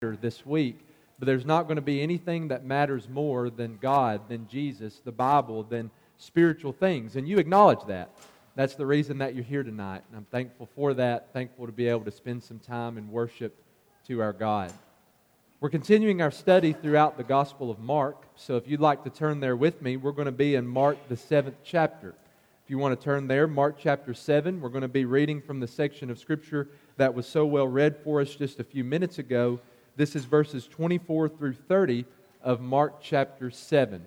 this 0.00 0.46
week, 0.46 0.78
but 1.18 1.26
there's 1.26 1.44
not 1.44 1.64
going 1.64 1.74
to 1.74 1.82
be 1.82 2.00
anything 2.00 2.46
that 2.48 2.64
matters 2.64 3.08
more 3.08 3.50
than 3.50 3.78
God, 3.78 4.28
than 4.28 4.46
Jesus, 4.46 5.00
the 5.04 5.10
Bible, 5.10 5.64
than 5.64 5.90
spiritual 6.18 6.72
things. 6.72 7.16
And 7.16 7.28
you 7.28 7.38
acknowledge 7.38 7.84
that. 7.88 8.10
That's 8.54 8.76
the 8.76 8.86
reason 8.86 9.18
that 9.18 9.34
you're 9.34 9.42
here 9.42 9.64
tonight. 9.64 10.04
And 10.08 10.16
I'm 10.16 10.26
thankful 10.26 10.68
for 10.76 10.94
that, 10.94 11.32
thankful 11.32 11.66
to 11.66 11.72
be 11.72 11.88
able 11.88 12.04
to 12.04 12.12
spend 12.12 12.44
some 12.44 12.60
time 12.60 12.96
in 12.96 13.10
worship 13.10 13.56
to 14.06 14.22
our 14.22 14.32
God. 14.32 14.72
We're 15.60 15.68
continuing 15.68 16.22
our 16.22 16.30
study 16.30 16.74
throughout 16.74 17.16
the 17.16 17.24
Gospel 17.24 17.68
of 17.68 17.80
Mark. 17.80 18.22
So 18.36 18.56
if 18.56 18.68
you'd 18.68 18.80
like 18.80 19.02
to 19.02 19.10
turn 19.10 19.40
there 19.40 19.56
with 19.56 19.82
me, 19.82 19.96
we're 19.96 20.12
going 20.12 20.26
to 20.26 20.32
be 20.32 20.54
in 20.54 20.64
Mark, 20.64 20.96
the 21.08 21.16
seventh 21.16 21.56
chapter. 21.64 22.14
If 22.64 22.70
you 22.70 22.78
want 22.78 22.96
to 22.96 23.04
turn 23.04 23.26
there, 23.26 23.48
Mark 23.48 23.76
chapter 23.80 24.14
7, 24.14 24.60
we're 24.60 24.68
going 24.68 24.82
to 24.82 24.88
be 24.88 25.06
reading 25.06 25.40
from 25.40 25.58
the 25.58 25.66
section 25.66 26.08
of 26.08 26.20
Scripture 26.20 26.68
that 26.98 27.14
was 27.14 27.26
so 27.26 27.44
well 27.46 27.66
read 27.66 27.96
for 28.04 28.20
us 28.20 28.36
just 28.36 28.60
a 28.60 28.64
few 28.64 28.84
minutes 28.84 29.18
ago. 29.18 29.58
This 29.98 30.14
is 30.14 30.26
verses 30.26 30.68
24 30.68 31.28
through 31.28 31.54
30 31.54 32.04
of 32.40 32.60
Mark 32.60 33.00
chapter 33.00 33.50
7. 33.50 34.00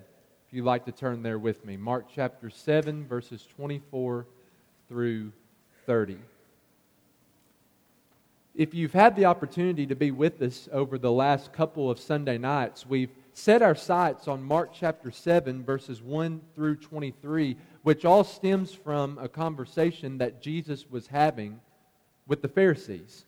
If 0.48 0.54
you'd 0.54 0.64
like 0.64 0.86
to 0.86 0.94
turn 0.94 1.22
there 1.22 1.38
with 1.38 1.66
me, 1.66 1.76
Mark 1.76 2.06
chapter 2.16 2.50
7, 2.50 3.06
verses 3.06 3.46
24 3.58 4.26
through 4.88 5.34
30. 5.86 6.16
If 8.56 8.74
you've 8.74 8.94
had 8.94 9.18
the 9.18 9.26
opportunity 9.26 9.86
to 9.86 9.96
be 9.98 10.12
with 10.12 10.42
us 10.42 10.70
over 10.72 10.98
the 10.98 11.12
last 11.12 11.52
couple 11.52 11.92
of 11.92 12.00
Sunday 12.00 12.38
nights, 12.38 12.86
we've 12.86 13.12
set 13.34 13.62
our 13.62 13.76
sights 13.76 14.30
on 14.30 14.42
Mark 14.42 14.72
chapter 14.74 15.12
7, 15.12 15.62
verses 15.62 16.02
1 16.02 16.40
through 16.56 16.78
23, 16.78 17.58
which 17.84 18.06
all 18.06 18.24
stems 18.24 18.74
from 18.74 19.18
a 19.18 19.28
conversation 19.28 20.20
that 20.20 20.42
Jesus 20.42 20.90
was 20.90 21.08
having 21.08 21.60
with 22.28 22.42
the 22.42 22.48
Pharisees. 22.48 23.26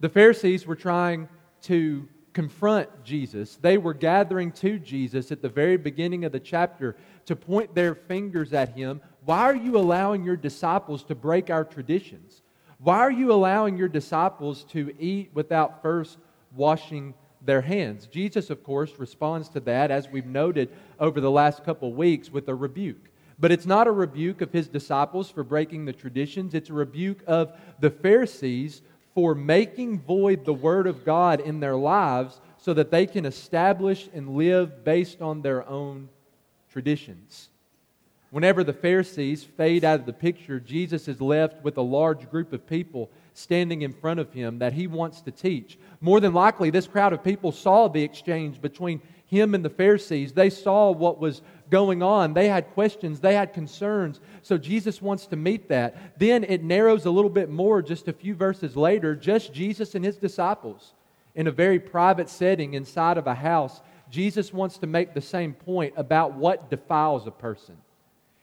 The 0.00 0.08
Pharisees 0.08 0.66
were 0.66 0.74
trying 0.74 1.28
to 1.62 2.08
confront 2.32 2.88
Jesus. 3.04 3.56
They 3.56 3.78
were 3.78 3.94
gathering 3.94 4.52
to 4.52 4.78
Jesus 4.78 5.32
at 5.32 5.42
the 5.42 5.48
very 5.48 5.76
beginning 5.76 6.24
of 6.24 6.32
the 6.32 6.40
chapter 6.40 6.96
to 7.26 7.36
point 7.36 7.74
their 7.74 7.94
fingers 7.94 8.52
at 8.52 8.70
him. 8.70 9.00
Why 9.24 9.40
are 9.40 9.56
you 9.56 9.76
allowing 9.76 10.24
your 10.24 10.36
disciples 10.36 11.02
to 11.04 11.14
break 11.14 11.50
our 11.50 11.64
traditions? 11.64 12.42
Why 12.78 12.98
are 12.98 13.10
you 13.10 13.32
allowing 13.32 13.76
your 13.76 13.88
disciples 13.88 14.64
to 14.70 14.94
eat 14.98 15.30
without 15.34 15.82
first 15.82 16.18
washing 16.54 17.14
their 17.42 17.60
hands? 17.60 18.06
Jesus, 18.06 18.48
of 18.48 18.62
course, 18.62 18.92
responds 18.98 19.48
to 19.50 19.60
that, 19.60 19.90
as 19.90 20.08
we've 20.08 20.26
noted 20.26 20.70
over 20.98 21.20
the 21.20 21.30
last 21.30 21.62
couple 21.64 21.92
weeks, 21.92 22.30
with 22.30 22.48
a 22.48 22.54
rebuke. 22.54 23.10
But 23.38 23.52
it's 23.52 23.66
not 23.66 23.86
a 23.86 23.92
rebuke 23.92 24.40
of 24.40 24.52
his 24.52 24.68
disciples 24.68 25.30
for 25.30 25.42
breaking 25.42 25.84
the 25.84 25.92
traditions, 25.92 26.54
it's 26.54 26.70
a 26.70 26.74
rebuke 26.74 27.22
of 27.26 27.52
the 27.80 27.90
Pharisees 27.90 28.82
for 29.14 29.34
making 29.34 30.00
void 30.00 30.44
the 30.44 30.54
Word 30.54 30.86
of 30.86 31.04
God 31.04 31.40
in 31.40 31.60
their 31.60 31.76
lives 31.76 32.40
so 32.58 32.74
that 32.74 32.90
they 32.90 33.06
can 33.06 33.24
establish 33.24 34.08
and 34.12 34.36
live 34.36 34.84
based 34.84 35.20
on 35.20 35.42
their 35.42 35.66
own 35.68 36.08
traditions. 36.70 37.48
Whenever 38.30 38.62
the 38.62 38.72
Pharisees 38.72 39.42
fade 39.42 39.84
out 39.84 40.00
of 40.00 40.06
the 40.06 40.12
picture, 40.12 40.60
Jesus 40.60 41.08
is 41.08 41.20
left 41.20 41.64
with 41.64 41.76
a 41.76 41.82
large 41.82 42.30
group 42.30 42.52
of 42.52 42.66
people 42.66 43.10
standing 43.34 43.82
in 43.82 43.92
front 43.92 44.20
of 44.20 44.32
him 44.32 44.58
that 44.60 44.72
he 44.72 44.86
wants 44.86 45.20
to 45.22 45.32
teach. 45.32 45.78
More 46.00 46.20
than 46.20 46.32
likely, 46.32 46.70
this 46.70 46.86
crowd 46.86 47.12
of 47.12 47.24
people 47.24 47.50
saw 47.50 47.88
the 47.88 48.02
exchange 48.02 48.60
between 48.60 49.00
him 49.26 49.54
and 49.54 49.64
the 49.64 49.70
Pharisees. 49.70 50.32
They 50.32 50.50
saw 50.50 50.92
what 50.92 51.18
was 51.18 51.42
going 51.70 52.02
on. 52.02 52.34
They 52.34 52.48
had 52.48 52.70
questions, 52.72 53.20
they 53.20 53.34
had 53.34 53.54
concerns. 53.54 54.20
So 54.42 54.58
Jesus 54.58 55.00
wants 55.00 55.26
to 55.28 55.36
meet 55.36 55.68
that. 55.68 56.18
Then 56.18 56.44
it 56.44 56.62
narrows 56.62 57.06
a 57.06 57.10
little 57.10 57.30
bit 57.30 57.48
more 57.48 57.80
just 57.80 58.08
a 58.08 58.12
few 58.12 58.34
verses 58.34 58.76
later, 58.76 59.14
just 59.14 59.54
Jesus 59.54 59.94
and 59.94 60.04
his 60.04 60.16
disciples 60.16 60.94
in 61.34 61.46
a 61.46 61.52
very 61.52 61.78
private 61.78 62.28
setting 62.28 62.74
inside 62.74 63.16
of 63.16 63.26
a 63.26 63.34
house. 63.34 63.80
Jesus 64.10 64.52
wants 64.52 64.78
to 64.78 64.86
make 64.86 65.14
the 65.14 65.20
same 65.20 65.54
point 65.54 65.94
about 65.96 66.34
what 66.34 66.68
defiles 66.68 67.26
a 67.26 67.30
person. 67.30 67.76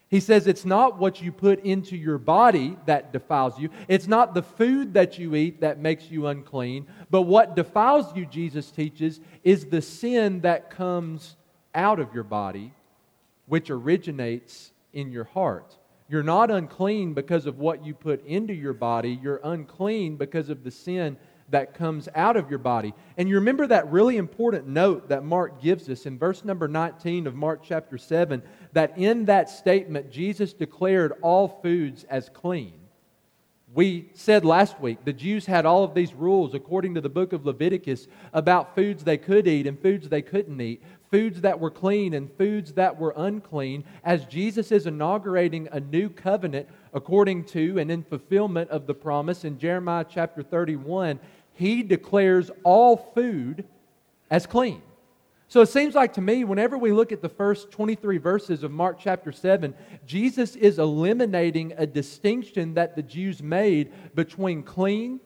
He 0.09 0.21
says 0.21 0.47
it's 0.47 0.63
not 0.63 0.97
what 0.97 1.21
you 1.21 1.33
put 1.33 1.65
into 1.65 1.97
your 1.97 2.17
body 2.17 2.77
that 2.85 3.11
defiles 3.11 3.59
you. 3.59 3.69
It's 3.89 4.07
not 4.07 4.33
the 4.33 4.41
food 4.41 4.93
that 4.93 5.19
you 5.19 5.35
eat 5.35 5.59
that 5.59 5.79
makes 5.79 6.09
you 6.09 6.27
unclean. 6.27 6.87
But 7.09 7.23
what 7.23 7.57
defiles 7.57 8.15
you, 8.15 8.25
Jesus 8.25 8.71
teaches, 8.71 9.19
is 9.43 9.65
the 9.65 9.81
sin 9.81 10.41
that 10.41 10.69
comes 10.69 11.35
out 11.75 11.99
of 11.99 12.13
your 12.13 12.23
body 12.23 12.71
which 13.47 13.69
originates 13.69 14.71
in 14.93 15.11
your 15.11 15.23
heart. 15.23 15.77
You're 16.09 16.23
not 16.23 16.51
unclean 16.51 17.13
because 17.13 17.45
of 17.45 17.59
what 17.59 17.85
you 17.85 17.93
put 17.93 18.25
into 18.25 18.53
your 18.53 18.73
body, 18.73 19.19
you're 19.21 19.41
unclean 19.43 20.15
because 20.15 20.49
of 20.49 20.63
the 20.63 20.71
sin 20.71 21.17
that 21.49 21.73
comes 21.73 22.09
out 22.13 22.35
of 22.35 22.49
your 22.49 22.59
body. 22.59 22.93
And 23.17 23.29
you 23.29 23.35
remember 23.35 23.67
that 23.67 23.89
really 23.91 24.17
important 24.17 24.67
note 24.67 25.09
that 25.09 25.23
Mark 25.23 25.61
gives 25.61 25.89
us 25.89 26.05
in 26.05 26.17
verse 26.17 26.43
number 26.43 26.67
19 26.67 27.27
of 27.27 27.35
Mark 27.35 27.61
chapter 27.63 27.97
7 27.97 28.41
that 28.73 28.97
in 28.97 29.25
that 29.25 29.49
statement, 29.49 30.11
Jesus 30.11 30.53
declared 30.53 31.13
all 31.21 31.59
foods 31.61 32.03
as 32.05 32.29
clean. 32.29 32.73
We 33.73 34.09
said 34.13 34.45
last 34.45 34.79
week 34.79 35.03
the 35.03 35.13
Jews 35.13 35.45
had 35.45 35.65
all 35.65 35.83
of 35.83 35.93
these 35.93 36.13
rules 36.13 36.53
according 36.53 36.95
to 36.95 37.01
the 37.01 37.09
book 37.09 37.33
of 37.33 37.45
Leviticus 37.45 38.07
about 38.33 38.75
foods 38.75 39.03
they 39.03 39.17
could 39.17 39.47
eat 39.47 39.67
and 39.67 39.79
foods 39.79 40.07
they 40.09 40.21
couldn't 40.21 40.59
eat 40.59 40.81
foods 41.11 41.41
that 41.41 41.59
were 41.59 41.71
clean 41.71 42.13
and 42.13 42.31
foods 42.37 42.73
that 42.73 42.99
were 42.99 43.13
unclean, 43.15 43.83
as 44.03 44.25
Jesus 44.25 44.71
is 44.71 44.87
inaugurating 44.87 45.67
a 45.71 45.79
new 45.79 46.09
covenant 46.09 46.67
according 46.93 47.43
to 47.45 47.77
and 47.79 47.91
in 47.91 48.03
fulfillment 48.03 48.69
of 48.69 48.87
the 48.87 48.93
promise 48.93 49.43
in 49.43 49.59
Jeremiah 49.59 50.05
chapter 50.09 50.43
31, 50.43 51.19
he 51.53 51.83
declares 51.83 52.51
all 52.63 52.97
food 52.97 53.65
as 54.29 54.45
clean. 54.45 54.81
So 55.49 55.61
it 55.61 55.69
seems 55.69 55.95
like 55.95 56.13
to 56.13 56.21
me, 56.21 56.43
whenever 56.43 56.77
we 56.77 56.91
look 56.91 57.13
at 57.13 57.21
the 57.21 57.29
first 57.29 57.71
23 57.71 58.17
verses 58.17 58.63
of 58.63 58.71
Mark 58.71 58.99
chapter 58.99 59.31
7, 59.31 59.73
Jesus 60.05 60.55
is 60.57 60.77
eliminating 60.77 61.73
a 61.77 61.87
distinction 61.87 62.73
that 62.73 62.95
the 62.95 63.03
Jews 63.03 63.41
made 63.41 63.93
between 64.13 64.61
clean 64.63 65.21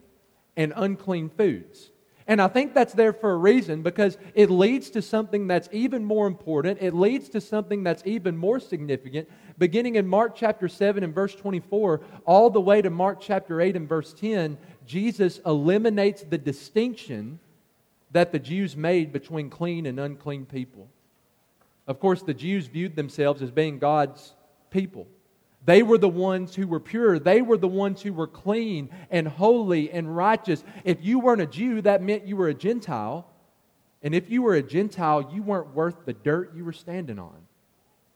and 0.56 0.74
unclean 0.76 1.30
foods. 1.30 1.91
And 2.32 2.42
I 2.42 2.48
think 2.48 2.74
that's 2.74 2.94
there 2.94 3.12
for 3.12 3.32
a 3.32 3.36
reason 3.36 3.82
because 3.82 4.18
it 4.36 4.50
leads 4.50 4.90
to 4.92 5.02
something 5.02 5.48
that's 5.48 5.68
even 5.74 6.06
more 6.06 6.28
important. 6.28 6.82
It 6.82 6.94
leads 6.94 7.28
to 7.28 7.42
something 7.42 7.84
that's 7.84 8.02
even 8.06 8.38
more 8.38 8.58
significant. 8.62 9.30
Beginning 9.58 9.96
in 9.96 10.08
Mark 10.08 10.34
chapter 10.34 10.70
7 10.70 11.04
and 11.04 11.14
verse 11.14 11.36
24, 11.36 12.00
all 12.24 12.50
the 12.50 12.62
way 12.62 12.82
to 12.82 12.90
Mark 12.90 13.20
chapter 13.20 13.60
8 13.60 13.76
and 13.76 13.90
verse 13.90 14.14
10, 14.14 14.58
Jesus 14.88 15.42
eliminates 15.46 16.24
the 16.24 16.38
distinction 16.38 17.38
that 18.12 18.32
the 18.32 18.40
Jews 18.40 18.78
made 18.78 19.12
between 19.12 19.50
clean 19.50 19.86
and 19.86 20.00
unclean 20.00 20.46
people. 20.46 20.88
Of 21.86 22.00
course, 22.00 22.22
the 22.22 22.34
Jews 22.34 22.66
viewed 22.68 22.96
themselves 22.96 23.42
as 23.42 23.52
being 23.52 23.78
God's 23.78 24.36
people. 24.70 25.06
They 25.64 25.84
were 25.84 25.98
the 25.98 26.10
ones 26.10 26.56
who 26.56 26.68
were 26.68 26.80
pure. 26.80 27.20
They 27.20 27.42
were 27.42 27.58
the 27.58 27.68
ones 27.68 28.02
who 28.02 28.14
were 28.14 28.28
clean 28.28 28.90
and 29.12 29.28
holy 29.28 29.92
and 29.92 30.16
righteous. 30.16 30.64
If 30.84 31.04
you 31.04 31.20
weren't 31.20 31.42
a 31.42 31.48
Jew, 31.48 31.82
that 31.82 32.02
meant 32.02 32.26
you 32.26 32.36
were 32.36 32.48
a 32.48 32.54
Gentile. 32.54 33.28
And 34.02 34.16
if 34.16 34.30
you 34.30 34.42
were 34.42 34.56
a 34.56 34.64
Gentile, 34.64 35.30
you 35.32 35.44
weren't 35.44 35.76
worth 35.76 36.06
the 36.06 36.14
dirt 36.14 36.56
you 36.56 36.66
were 36.66 36.74
standing 36.74 37.20
on. 37.20 37.38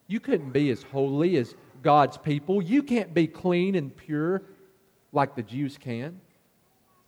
You 0.08 0.20
couldn't 0.20 0.52
be 0.52 0.72
as 0.72 0.84
holy 0.84 1.38
as 1.38 1.56
God's 1.84 2.18
people. 2.18 2.62
You 2.62 2.82
can't 2.82 3.14
be 3.14 3.28
clean 3.28 3.76
and 3.76 3.96
pure 3.96 4.42
like 5.12 5.36
the 5.36 5.44
Jews 5.44 5.78
can. 5.78 6.20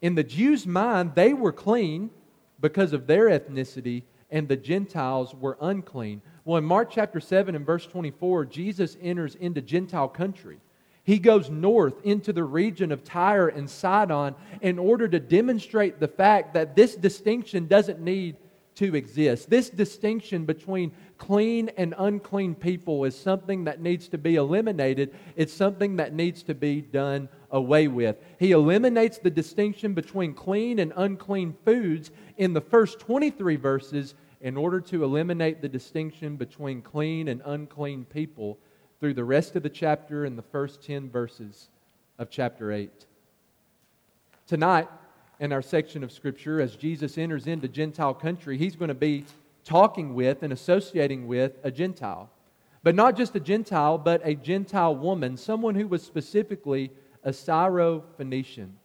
In 0.01 0.13
the 0.13 0.23
Jews' 0.23 0.67
mind, 0.67 1.13
they 1.15 1.33
were 1.33 1.51
clean 1.51 2.11
because 2.59 2.93
of 2.93 3.07
their 3.07 3.29
ethnicity, 3.29 4.03
and 4.29 4.47
the 4.47 4.55
Gentiles 4.55 5.33
were 5.33 5.57
unclean. 5.61 6.21
Well, 6.47 6.55
in 6.55 6.63
Mark 6.63 6.91
chapter 6.91 7.19
7 7.19 7.55
and 7.55 7.65
verse 7.65 7.85
24, 7.85 8.45
Jesus 8.45 8.95
enters 9.01 9.35
into 9.35 9.61
Gentile 9.61 10.07
country. 10.07 10.59
He 11.03 11.19
goes 11.19 11.49
north 11.49 11.95
into 12.05 12.31
the 12.31 12.45
region 12.45 12.93
of 12.93 13.03
Tyre 13.03 13.49
and 13.49 13.69
Sidon 13.69 14.33
in 14.61 14.79
order 14.79 15.09
to 15.09 15.19
demonstrate 15.19 15.99
the 15.99 16.07
fact 16.07 16.53
that 16.53 16.73
this 16.73 16.95
distinction 16.95 17.67
doesn't 17.67 17.99
need 17.99 18.37
to 18.75 18.95
exist. 18.95 19.49
This 19.49 19.69
distinction 19.69 20.45
between 20.45 20.93
clean 21.17 21.69
and 21.75 21.93
unclean 21.97 22.55
people 22.55 23.03
is 23.03 23.19
something 23.19 23.65
that 23.65 23.81
needs 23.81 24.07
to 24.07 24.17
be 24.17 24.35
eliminated. 24.35 25.13
It's 25.35 25.51
something 25.51 25.97
that 25.97 26.13
needs 26.13 26.43
to 26.43 26.55
be 26.55 26.79
done 26.79 27.27
away 27.51 27.89
with. 27.89 28.23
He 28.39 28.51
eliminates 28.51 29.17
the 29.17 29.29
distinction 29.29 29.93
between 29.93 30.33
clean 30.33 30.79
and 30.79 30.93
unclean 30.95 31.57
foods 31.65 32.11
in 32.37 32.53
the 32.53 32.61
first 32.61 32.99
23 32.99 33.57
verses 33.57 34.15
in 34.41 34.57
order 34.57 34.79
to 34.79 35.03
eliminate 35.03 35.61
the 35.61 35.69
distinction 35.69 36.35
between 36.35 36.81
clean 36.81 37.27
and 37.27 37.41
unclean 37.45 38.05
people 38.05 38.57
through 38.99 39.13
the 39.13 39.23
rest 39.23 39.55
of 39.55 39.63
the 39.63 39.69
chapter 39.69 40.25
and 40.25 40.37
the 40.37 40.43
first 40.43 40.83
10 40.83 41.09
verses 41.09 41.69
of 42.17 42.29
chapter 42.29 42.71
8. 42.71 43.05
Tonight, 44.47 44.87
in 45.39 45.51
our 45.51 45.61
section 45.61 46.03
of 46.03 46.11
Scripture, 46.11 46.59
as 46.61 46.75
Jesus 46.75 47.17
enters 47.17 47.47
into 47.47 47.67
Gentile 47.67 48.13
country, 48.13 48.57
he's 48.57 48.75
going 48.75 48.89
to 48.89 48.95
be 48.95 49.25
talking 49.63 50.15
with 50.15 50.43
and 50.43 50.53
associating 50.53 51.27
with 51.27 51.53
a 51.63 51.69
Gentile. 51.69 52.29
But 52.83 52.95
not 52.95 53.17
just 53.17 53.35
a 53.35 53.39
Gentile, 53.39 53.97
but 53.97 54.21
a 54.23 54.33
Gentile 54.33 54.95
woman, 54.95 55.37
someone 55.37 55.75
who 55.75 55.87
was 55.87 56.01
specifically 56.01 56.91
a 57.23 57.33
Syro 57.33 58.03
Phoenician. 58.15 58.77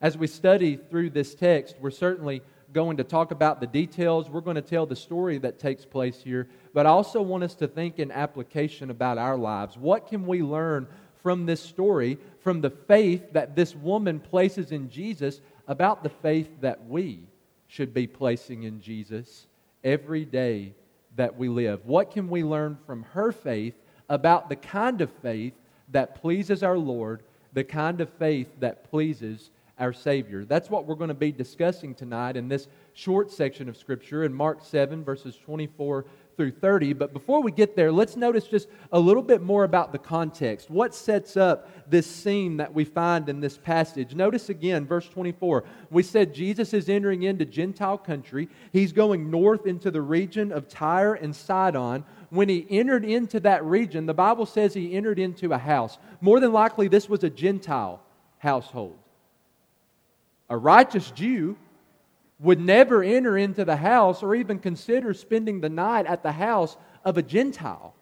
As 0.00 0.16
we 0.16 0.26
study 0.26 0.76
through 0.76 1.10
this 1.10 1.34
text, 1.34 1.76
we're 1.80 1.90
certainly 1.90 2.42
going 2.72 2.96
to 2.96 3.04
talk 3.04 3.30
about 3.30 3.60
the 3.60 3.66
details. 3.66 4.28
We're 4.28 4.40
going 4.40 4.56
to 4.56 4.62
tell 4.62 4.86
the 4.86 4.96
story 4.96 5.38
that 5.38 5.58
takes 5.58 5.84
place 5.84 6.20
here. 6.22 6.48
But 6.74 6.86
I 6.86 6.90
also 6.90 7.22
want 7.22 7.44
us 7.44 7.54
to 7.56 7.68
think 7.68 7.98
in 7.98 8.10
application 8.10 8.90
about 8.90 9.18
our 9.18 9.36
lives. 9.36 9.76
What 9.76 10.08
can 10.08 10.26
we 10.26 10.42
learn 10.42 10.86
from 11.22 11.46
this 11.46 11.60
story, 11.60 12.18
from 12.40 12.60
the 12.60 12.70
faith 12.70 13.32
that 13.32 13.56
this 13.56 13.74
woman 13.74 14.20
places 14.20 14.72
in 14.72 14.88
Jesus, 14.90 15.40
about 15.66 16.02
the 16.02 16.08
faith 16.08 16.48
that 16.60 16.86
we 16.86 17.20
should 17.66 17.92
be 17.92 18.06
placing 18.06 18.62
in 18.62 18.80
Jesus 18.80 19.46
every 19.82 20.24
day 20.24 20.72
that 21.16 21.36
we 21.36 21.48
live? 21.48 21.84
What 21.84 22.10
can 22.10 22.28
we 22.28 22.44
learn 22.44 22.78
from 22.86 23.02
her 23.04 23.32
faith 23.32 23.74
about 24.08 24.48
the 24.48 24.56
kind 24.56 25.00
of 25.00 25.10
faith 25.22 25.54
that 25.90 26.20
pleases 26.20 26.62
our 26.62 26.78
Lord, 26.78 27.22
the 27.52 27.64
kind 27.64 28.00
of 28.00 28.08
faith 28.10 28.48
that 28.60 28.88
pleases 28.90 29.50
our 29.78 29.92
Savior. 29.92 30.44
That's 30.44 30.70
what 30.70 30.86
we're 30.86 30.94
going 30.94 31.08
to 31.08 31.14
be 31.14 31.32
discussing 31.32 31.94
tonight 31.94 32.36
in 32.36 32.48
this 32.48 32.68
short 32.94 33.30
section 33.30 33.68
of 33.68 33.76
Scripture 33.76 34.24
in 34.24 34.32
Mark 34.32 34.64
7, 34.64 35.04
verses 35.04 35.36
24 35.36 36.06
through 36.36 36.50
30. 36.52 36.94
But 36.94 37.12
before 37.12 37.42
we 37.42 37.50
get 37.50 37.76
there, 37.76 37.92
let's 37.92 38.16
notice 38.16 38.46
just 38.46 38.68
a 38.92 38.98
little 38.98 39.22
bit 39.22 39.42
more 39.42 39.64
about 39.64 39.92
the 39.92 39.98
context. 39.98 40.70
What 40.70 40.94
sets 40.94 41.36
up 41.36 41.68
this 41.90 42.06
scene 42.06 42.56
that 42.56 42.72
we 42.72 42.84
find 42.84 43.28
in 43.28 43.40
this 43.40 43.58
passage? 43.58 44.14
Notice 44.14 44.48
again, 44.48 44.86
verse 44.86 45.08
24. 45.08 45.64
We 45.90 46.02
said 46.02 46.34
Jesus 46.34 46.72
is 46.72 46.88
entering 46.88 47.24
into 47.24 47.44
Gentile 47.44 47.98
country. 47.98 48.48
He's 48.72 48.92
going 48.92 49.30
north 49.30 49.66
into 49.66 49.90
the 49.90 50.02
region 50.02 50.52
of 50.52 50.68
Tyre 50.68 51.14
and 51.14 51.36
Sidon. 51.36 52.04
When 52.30 52.48
he 52.48 52.66
entered 52.70 53.04
into 53.04 53.40
that 53.40 53.64
region, 53.64 54.06
the 54.06 54.14
Bible 54.14 54.46
says 54.46 54.72
he 54.72 54.94
entered 54.94 55.18
into 55.18 55.52
a 55.52 55.58
house. 55.58 55.98
More 56.22 56.40
than 56.40 56.52
likely, 56.52 56.88
this 56.88 57.08
was 57.08 57.24
a 57.24 57.30
Gentile 57.30 58.02
household. 58.38 58.98
A 60.48 60.56
righteous 60.56 61.10
Jew 61.10 61.56
would 62.38 62.60
never 62.60 63.02
enter 63.02 63.36
into 63.36 63.64
the 63.64 63.76
house 63.76 64.22
or 64.22 64.34
even 64.34 64.58
consider 64.58 65.14
spending 65.14 65.60
the 65.60 65.68
night 65.68 66.06
at 66.06 66.22
the 66.22 66.32
house 66.32 66.76
of 67.04 67.16
a 67.16 67.22
Gentile. 67.22 67.94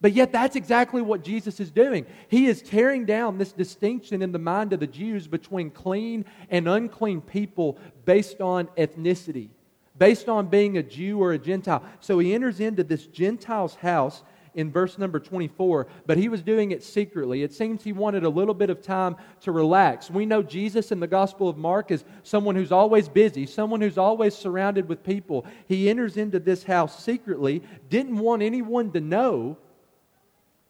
But 0.00 0.12
yet, 0.12 0.32
that's 0.32 0.56
exactly 0.56 1.00
what 1.00 1.24
Jesus 1.24 1.60
is 1.60 1.70
doing. 1.70 2.04
He 2.28 2.46
is 2.46 2.60
tearing 2.60 3.06
down 3.06 3.38
this 3.38 3.52
distinction 3.52 4.20
in 4.20 4.32
the 4.32 4.38
mind 4.38 4.72
of 4.72 4.80
the 4.80 4.86
Jews 4.86 5.26
between 5.26 5.70
clean 5.70 6.26
and 6.50 6.68
unclean 6.68 7.22
people 7.22 7.78
based 8.04 8.40
on 8.40 8.66
ethnicity, 8.76 9.48
based 9.96 10.28
on 10.28 10.48
being 10.48 10.76
a 10.76 10.82
Jew 10.82 11.22
or 11.22 11.32
a 11.32 11.38
Gentile. 11.38 11.82
So 12.00 12.18
he 12.18 12.34
enters 12.34 12.60
into 12.60 12.84
this 12.84 13.06
Gentile's 13.06 13.76
house 13.76 14.22
in 14.54 14.70
verse 14.70 14.98
number 14.98 15.18
24, 15.18 15.86
but 16.06 16.16
he 16.16 16.28
was 16.28 16.42
doing 16.42 16.70
it 16.70 16.82
secretly. 16.82 17.42
It 17.42 17.52
seems 17.52 17.82
he 17.82 17.92
wanted 17.92 18.24
a 18.24 18.28
little 18.28 18.54
bit 18.54 18.70
of 18.70 18.80
time 18.80 19.16
to 19.42 19.52
relax. 19.52 20.10
We 20.10 20.26
know 20.26 20.42
Jesus 20.42 20.92
in 20.92 21.00
the 21.00 21.06
Gospel 21.06 21.48
of 21.48 21.56
Mark 21.56 21.90
is 21.90 22.04
someone 22.22 22.54
who's 22.54 22.72
always 22.72 23.08
busy, 23.08 23.46
someone 23.46 23.80
who's 23.80 23.98
always 23.98 24.34
surrounded 24.34 24.88
with 24.88 25.02
people. 25.02 25.44
He 25.66 25.90
enters 25.90 26.16
into 26.16 26.38
this 26.38 26.64
house 26.64 27.02
secretly, 27.02 27.62
didn't 27.90 28.16
want 28.16 28.42
anyone 28.42 28.92
to 28.92 29.00
know. 29.00 29.58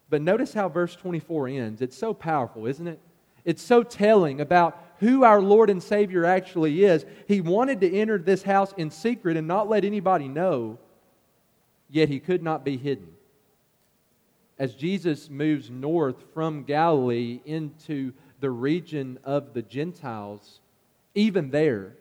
But 0.08 0.22
notice 0.22 0.54
how 0.54 0.68
verse 0.68 0.96
24 0.96 1.48
ends. 1.48 1.82
It's 1.82 1.96
so 1.96 2.14
powerful, 2.14 2.66
isn't 2.66 2.88
it? 2.88 3.00
It's 3.44 3.62
so 3.62 3.82
telling 3.82 4.40
about 4.40 4.80
who 5.00 5.24
our 5.24 5.42
Lord 5.42 5.68
and 5.68 5.82
Savior 5.82 6.24
actually 6.24 6.84
is. 6.84 7.04
He 7.28 7.42
wanted 7.42 7.80
to 7.82 7.94
enter 7.94 8.16
this 8.16 8.42
house 8.42 8.72
in 8.78 8.90
secret 8.90 9.36
and 9.36 9.46
not 9.46 9.68
let 9.68 9.84
anybody 9.84 10.28
know, 10.28 10.78
yet 11.90 12.08
he 12.08 12.20
could 12.20 12.42
not 12.42 12.64
be 12.64 12.78
hidden 12.78 13.13
as 14.58 14.74
Jesus 14.74 15.28
moves 15.28 15.70
north 15.70 16.24
from 16.32 16.64
Galilee 16.64 17.40
into 17.44 18.12
the 18.40 18.50
region 18.50 19.18
of 19.24 19.54
the 19.54 19.62
Gentiles, 19.62 20.60
even 21.14 21.50
there, 21.50 21.94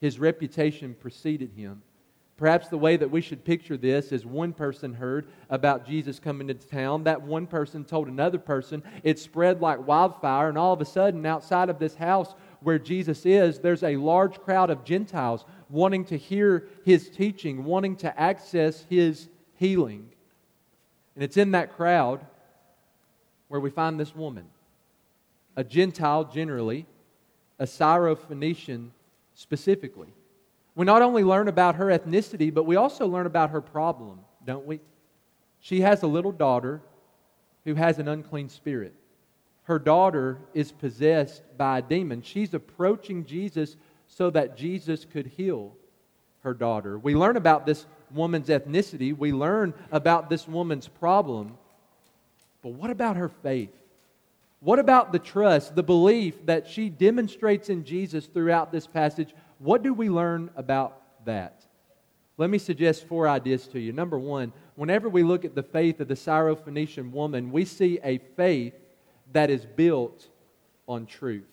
his 0.00 0.18
reputation 0.18 0.94
preceded 0.98 1.52
him. 1.56 1.82
Perhaps 2.36 2.68
the 2.68 2.78
way 2.78 2.96
that 2.96 3.10
we 3.10 3.20
should 3.20 3.44
picture 3.44 3.76
this 3.76 4.12
is 4.12 4.24
one 4.24 4.54
person 4.54 4.94
heard 4.94 5.28
about 5.50 5.86
Jesus 5.86 6.18
coming 6.18 6.48
into 6.48 6.66
town. 6.66 7.04
That 7.04 7.20
one 7.20 7.46
person 7.46 7.84
told 7.84 8.08
another 8.08 8.38
person. 8.38 8.82
It 9.02 9.18
spread 9.18 9.60
like 9.60 9.86
wildfire, 9.86 10.48
and 10.48 10.56
all 10.56 10.72
of 10.72 10.80
a 10.80 10.86
sudden, 10.86 11.26
outside 11.26 11.68
of 11.68 11.78
this 11.78 11.94
house 11.94 12.34
where 12.60 12.78
Jesus 12.78 13.26
is, 13.26 13.58
there's 13.58 13.82
a 13.82 13.96
large 13.96 14.40
crowd 14.40 14.70
of 14.70 14.84
Gentiles 14.84 15.44
wanting 15.68 16.06
to 16.06 16.16
hear 16.16 16.66
his 16.82 17.10
teaching, 17.10 17.62
wanting 17.62 17.96
to 17.96 18.18
access 18.18 18.86
his 18.88 19.28
healing. 19.56 20.08
And 21.20 21.26
it's 21.26 21.36
in 21.36 21.50
that 21.50 21.76
crowd 21.76 22.24
where 23.48 23.60
we 23.60 23.68
find 23.68 24.00
this 24.00 24.16
woman, 24.16 24.46
a 25.54 25.62
Gentile 25.62 26.24
generally, 26.24 26.86
a 27.58 27.66
Syrophoenician 27.66 28.88
specifically. 29.34 30.14
We 30.74 30.86
not 30.86 31.02
only 31.02 31.22
learn 31.22 31.48
about 31.48 31.74
her 31.74 31.88
ethnicity, 31.88 32.54
but 32.54 32.64
we 32.64 32.76
also 32.76 33.06
learn 33.06 33.26
about 33.26 33.50
her 33.50 33.60
problem, 33.60 34.20
don't 34.46 34.64
we? 34.64 34.80
She 35.60 35.82
has 35.82 36.02
a 36.02 36.06
little 36.06 36.32
daughter 36.32 36.80
who 37.66 37.74
has 37.74 37.98
an 37.98 38.08
unclean 38.08 38.48
spirit. 38.48 38.94
Her 39.64 39.78
daughter 39.78 40.38
is 40.54 40.72
possessed 40.72 41.42
by 41.58 41.80
a 41.80 41.82
demon. 41.82 42.22
She's 42.22 42.54
approaching 42.54 43.26
Jesus 43.26 43.76
so 44.06 44.30
that 44.30 44.56
Jesus 44.56 45.04
could 45.04 45.26
heal 45.26 45.76
her 46.44 46.54
daughter. 46.54 46.98
We 46.98 47.14
learn 47.14 47.36
about 47.36 47.66
this 47.66 47.84
woman's 48.12 48.48
ethnicity, 48.48 49.16
we 49.16 49.32
learn 49.32 49.74
about 49.92 50.30
this 50.30 50.46
woman's 50.48 50.88
problem. 50.88 51.56
But 52.62 52.72
what 52.72 52.90
about 52.90 53.16
her 53.16 53.28
faith? 53.28 53.74
What 54.60 54.78
about 54.78 55.12
the 55.12 55.18
trust, 55.18 55.74
the 55.74 55.82
belief 55.82 56.46
that 56.46 56.68
she 56.68 56.90
demonstrates 56.90 57.70
in 57.70 57.84
Jesus 57.84 58.26
throughout 58.26 58.70
this 58.70 58.86
passage? 58.86 59.34
What 59.58 59.82
do 59.82 59.94
we 59.94 60.10
learn 60.10 60.50
about 60.54 61.00
that? 61.24 61.64
Let 62.36 62.50
me 62.50 62.58
suggest 62.58 63.06
four 63.06 63.28
ideas 63.28 63.66
to 63.68 63.80
you. 63.80 63.92
Number 63.92 64.18
one, 64.18 64.52
whenever 64.74 65.08
we 65.08 65.22
look 65.22 65.44
at 65.44 65.54
the 65.54 65.62
faith 65.62 66.00
of 66.00 66.08
the 66.08 66.14
Syrophoenician 66.14 67.10
woman, 67.10 67.52
we 67.52 67.64
see 67.64 67.98
a 68.02 68.18
faith 68.18 68.74
that 69.32 69.50
is 69.50 69.64
built 69.64 70.28
on 70.86 71.06
truth. 71.06 71.44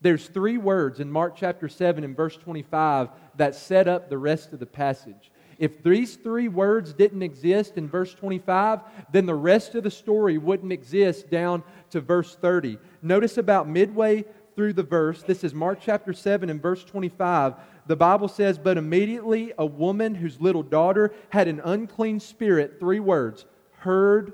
There's 0.00 0.26
three 0.26 0.56
words 0.56 0.98
in 0.98 1.12
Mark 1.12 1.36
chapter 1.36 1.68
7 1.68 2.04
and 2.04 2.16
verse 2.16 2.36
25 2.36 3.10
that 3.36 3.54
set 3.54 3.86
up 3.86 4.08
the 4.08 4.18
rest 4.18 4.52
of 4.52 4.58
the 4.58 4.66
passage. 4.66 5.30
If 5.60 5.82
these 5.82 6.16
three 6.16 6.48
words 6.48 6.94
didn't 6.94 7.22
exist 7.22 7.76
in 7.76 7.86
verse 7.86 8.14
25, 8.14 8.80
then 9.12 9.26
the 9.26 9.34
rest 9.34 9.74
of 9.74 9.84
the 9.84 9.90
story 9.90 10.38
wouldn't 10.38 10.72
exist 10.72 11.30
down 11.30 11.62
to 11.90 12.00
verse 12.00 12.34
30. 12.34 12.78
Notice 13.02 13.36
about 13.36 13.68
midway 13.68 14.24
through 14.56 14.72
the 14.72 14.82
verse, 14.82 15.22
this 15.22 15.44
is 15.44 15.52
Mark 15.52 15.78
chapter 15.82 16.14
7 16.14 16.48
and 16.48 16.62
verse 16.62 16.82
25. 16.82 17.54
The 17.86 17.94
Bible 17.94 18.28
says, 18.28 18.58
But 18.58 18.78
immediately 18.78 19.52
a 19.58 19.66
woman 19.66 20.14
whose 20.14 20.40
little 20.40 20.62
daughter 20.62 21.12
had 21.28 21.46
an 21.46 21.60
unclean 21.62 22.20
spirit, 22.20 22.80
three 22.80 23.00
words, 23.00 23.44
heard 23.72 24.32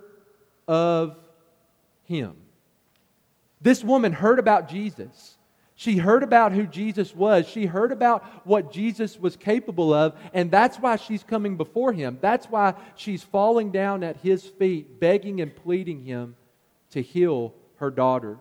of 0.69 1.17
him. 2.05 2.37
This 3.61 3.83
woman 3.83 4.13
heard 4.13 4.39
about 4.39 4.69
Jesus. 4.69 5.36
She 5.79 5.99
heard 5.99 6.23
about 6.23 6.53
who 6.53 6.67
Jesus 6.67 7.15
was. 7.15 7.47
She 7.47 7.67
heard 7.67 7.93
about 7.93 8.25
what 8.47 8.73
Jesus 8.73 9.21
was 9.21 9.37
capable 9.37 9.93
of, 9.93 10.15
and 10.33 10.51
that's 10.51 10.79
why 10.79 10.97
she's 10.97 11.23
coming 11.23 11.59
before 11.59 11.93
him. 11.93 12.17
That's 12.23 12.47
why 12.47 12.75
she's 12.97 13.23
falling 13.23 13.73
down 13.73 14.03
at 14.03 14.17
his 14.17 14.43
feet, 14.43 14.99
begging 14.99 15.43
and 15.43 15.55
pleading 15.55 16.03
him 16.03 16.35
to 16.93 17.03
heal 17.03 17.53
her 17.77 17.91
daughter. 17.91 18.39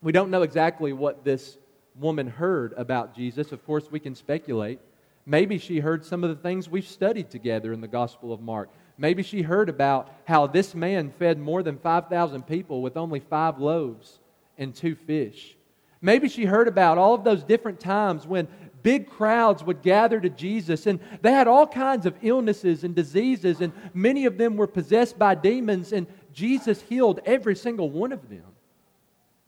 We 0.00 0.12
don't 0.12 0.30
know 0.30 0.40
exactly 0.40 0.94
what 0.94 1.22
this 1.22 1.58
woman 1.96 2.28
heard 2.28 2.72
about 2.78 3.14
Jesus. 3.14 3.52
Of 3.52 3.64
course, 3.66 3.90
we 3.90 4.00
can 4.00 4.14
speculate. 4.14 4.80
Maybe 5.26 5.58
she 5.58 5.80
heard 5.80 6.02
some 6.02 6.24
of 6.24 6.30
the 6.30 6.42
things 6.42 6.66
we've 6.66 6.88
studied 6.88 7.30
together 7.30 7.74
in 7.74 7.82
the 7.82 7.88
Gospel 7.88 8.32
of 8.32 8.40
Mark. 8.40 8.70
Maybe 8.96 9.22
she 9.22 9.42
heard 9.42 9.68
about 9.68 10.10
how 10.24 10.46
this 10.46 10.74
man 10.74 11.12
fed 11.18 11.38
more 11.38 11.62
than 11.62 11.76
5,000 11.76 12.46
people 12.46 12.80
with 12.80 12.96
only 12.96 13.20
five 13.20 13.58
loaves 13.58 14.18
and 14.56 14.74
two 14.74 14.94
fish. 14.94 15.56
Maybe 16.02 16.28
she 16.28 16.44
heard 16.44 16.66
about 16.66 16.98
all 16.98 17.14
of 17.14 17.22
those 17.22 17.44
different 17.44 17.78
times 17.78 18.26
when 18.26 18.48
big 18.82 19.08
crowds 19.08 19.62
would 19.62 19.82
gather 19.82 20.20
to 20.20 20.28
Jesus 20.28 20.88
and 20.88 20.98
they 21.22 21.30
had 21.30 21.46
all 21.46 21.66
kinds 21.66 22.04
of 22.04 22.16
illnesses 22.22 22.82
and 22.82 22.94
diseases, 22.94 23.60
and 23.60 23.72
many 23.94 24.26
of 24.26 24.36
them 24.36 24.56
were 24.56 24.66
possessed 24.66 25.16
by 25.16 25.36
demons, 25.36 25.92
and 25.92 26.08
Jesus 26.32 26.82
healed 26.82 27.20
every 27.24 27.54
single 27.54 27.88
one 27.88 28.10
of 28.10 28.28
them. 28.28 28.44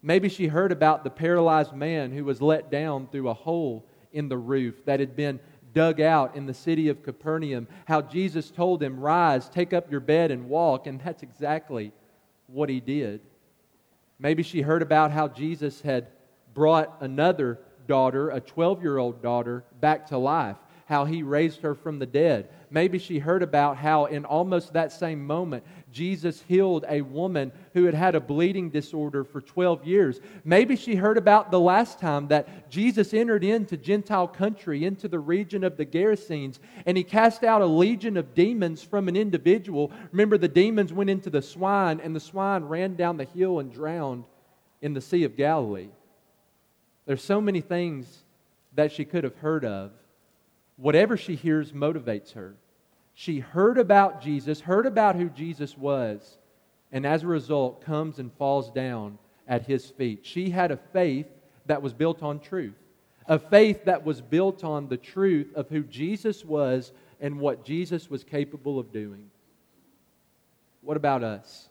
Maybe 0.00 0.28
she 0.28 0.46
heard 0.46 0.70
about 0.70 1.02
the 1.02 1.11
paralyzed 1.11 1.75
man 1.75 2.12
who 2.12 2.25
was 2.25 2.40
let 2.40 2.70
down 2.70 3.08
through 3.08 3.28
a 3.30 3.34
hole 3.34 3.84
in 4.12 4.28
the 4.28 4.38
roof 4.38 4.84
that 4.84 5.00
had 5.00 5.16
been 5.16 5.40
dug 5.73 6.00
out 6.00 6.37
in 6.37 6.46
the 6.46 6.54
city 6.54 6.88
of 6.88 7.02
Capernaum, 7.02 7.66
how 7.87 8.00
Jesus 8.00 8.50
told 8.50 8.80
him, 8.80 9.00
Rise, 9.00 9.49
take 9.49 9.73
up 9.73 9.90
your 9.90 10.00
bed 10.00 10.30
and 10.30 10.49
walk, 10.49 10.87
and 10.87 11.00
that's 11.00 11.25
exactly 11.25 11.92
what 12.46 12.68
he 12.68 12.78
did. 12.78 13.20
Maybe 14.18 14.44
she 14.44 14.61
heard 14.61 14.82
about 14.82 15.11
how 15.11 15.26
Jesus 15.26 15.80
had 15.80 16.06
brought 16.54 16.96
another 17.00 17.58
daughter, 17.87 18.30
a 18.30 18.40
12 18.40 18.82
year 18.82 18.99
old 18.99 19.23
daughter, 19.23 19.64
back 19.80 20.06
to 20.08 20.18
life. 20.18 20.56
how 20.87 21.06
he 21.06 21.23
raised 21.23 21.62
her 21.62 21.75
from 21.75 21.99
the 21.99 22.04
dead. 22.04 22.46
Maybe 22.70 22.99
she 22.99 23.18
heard 23.18 23.42
about 23.42 23.78
how, 23.78 24.04
in 24.04 24.26
almost 24.26 24.75
that 24.75 24.92
same 24.92 25.26
moment, 25.26 25.64
Jesus 25.90 26.42
healed 26.46 26.84
a 26.87 27.00
woman 27.00 27.52
who 27.73 27.84
had 27.84 27.94
had 27.94 28.14
a 28.14 28.20
bleeding 28.20 28.68
disorder 28.68 29.25
for 29.25 29.40
12 29.40 29.87
years. 29.87 30.20
Maybe 30.44 30.76
she 30.76 30.94
heard 30.94 31.16
about 31.16 31.50
the 31.50 31.58
last 31.58 32.00
time 32.00 32.28
that 32.28 32.68
Jesus 32.68 33.14
entered 33.14 33.44
into 33.44 33.78
Gentile 33.78 34.28
country, 34.28 34.84
into 34.84 35.08
the 35.08 35.20
region 35.20 35.64
of 35.64 35.78
the 35.78 35.87
Gerasenes, 35.87 36.58
and 36.84 36.99
he 36.99 37.02
cast 37.02 37.44
out 37.44 37.62
a 37.62 37.66
legion 37.66 38.18
of 38.18 38.34
demons 38.34 38.82
from 38.82 39.08
an 39.08 39.16
individual. 39.16 39.90
Remember, 40.12 40.37
the 40.37 40.49
demons 40.49 40.92
went 40.92 41.08
into 41.08 41.30
the 41.30 41.40
swine, 41.40 41.99
and 41.99 42.14
the 42.14 42.20
swine 42.20 42.64
ran 42.64 42.94
down 42.94 43.16
the 43.16 43.25
hill 43.25 43.58
and 43.61 43.73
drowned 43.73 44.25
in 44.82 44.92
the 44.92 45.00
Sea 45.00 45.25
of 45.25 45.34
Galilee. 45.34 45.88
There's 47.06 47.23
so 47.23 47.40
many 47.40 47.61
things 47.61 48.25
that 48.75 48.92
she 48.92 49.04
could 49.04 49.25
have 49.25 49.37
heard 49.37 49.64
of. 49.64 49.92
Whatever 50.76 51.16
she 51.16 51.34
hears 51.34 51.73
motivates 51.73 52.32
her. 52.32 52.54
She 53.14 53.38
heard 53.38 53.78
about 53.78 54.20
Jesus, 54.20 54.61
heard 54.61 54.87
about 54.87 55.14
who 55.14 55.28
Jesus 55.28 55.78
was, 55.78 56.38
and 56.90 57.06
as 57.06 57.23
a 57.23 57.28
result 57.28 57.84
comes 57.84 58.18
and 58.18 58.32
falls 58.32 58.70
down 58.73 59.18
at 59.46 59.66
his 59.66 59.87
feet. 59.87 60.20
She 60.23 60.50
had 60.50 60.73
a 60.73 60.76
faith 60.92 61.26
that 61.66 61.80
was 61.80 61.92
built 61.92 62.23
on 62.23 62.40
truth, 62.40 62.75
a 63.28 63.38
faith 63.38 63.84
that 63.84 64.04
was 64.04 64.20
built 64.20 64.64
on 64.64 64.88
the 64.88 64.96
truth 64.96 65.52
of 65.54 65.68
who 65.68 65.84
Jesus 65.84 66.44
was 66.44 66.92
and 67.20 67.38
what 67.38 67.64
Jesus 67.64 68.11
was 68.11 68.25
capable 68.25 68.78
of 68.80 68.92
doing. 68.92 69.30
What 70.82 70.96
about 70.96 71.23
us? 71.23 71.68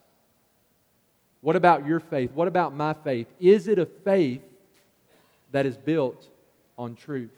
What 1.41 1.57
about 1.57 1.85
your 1.85 1.99
faith? 1.99 2.31
What 2.31 2.47
about 2.47 2.73
my 2.73 2.93
faith? 2.93 3.27
Is 3.39 3.67
it 3.67 3.77
a 3.79 3.85
faith 3.85 4.41
that 5.53 5.65
is 5.65 5.77
built 5.77 6.27
on 6.77 6.95
truth? 6.95 7.31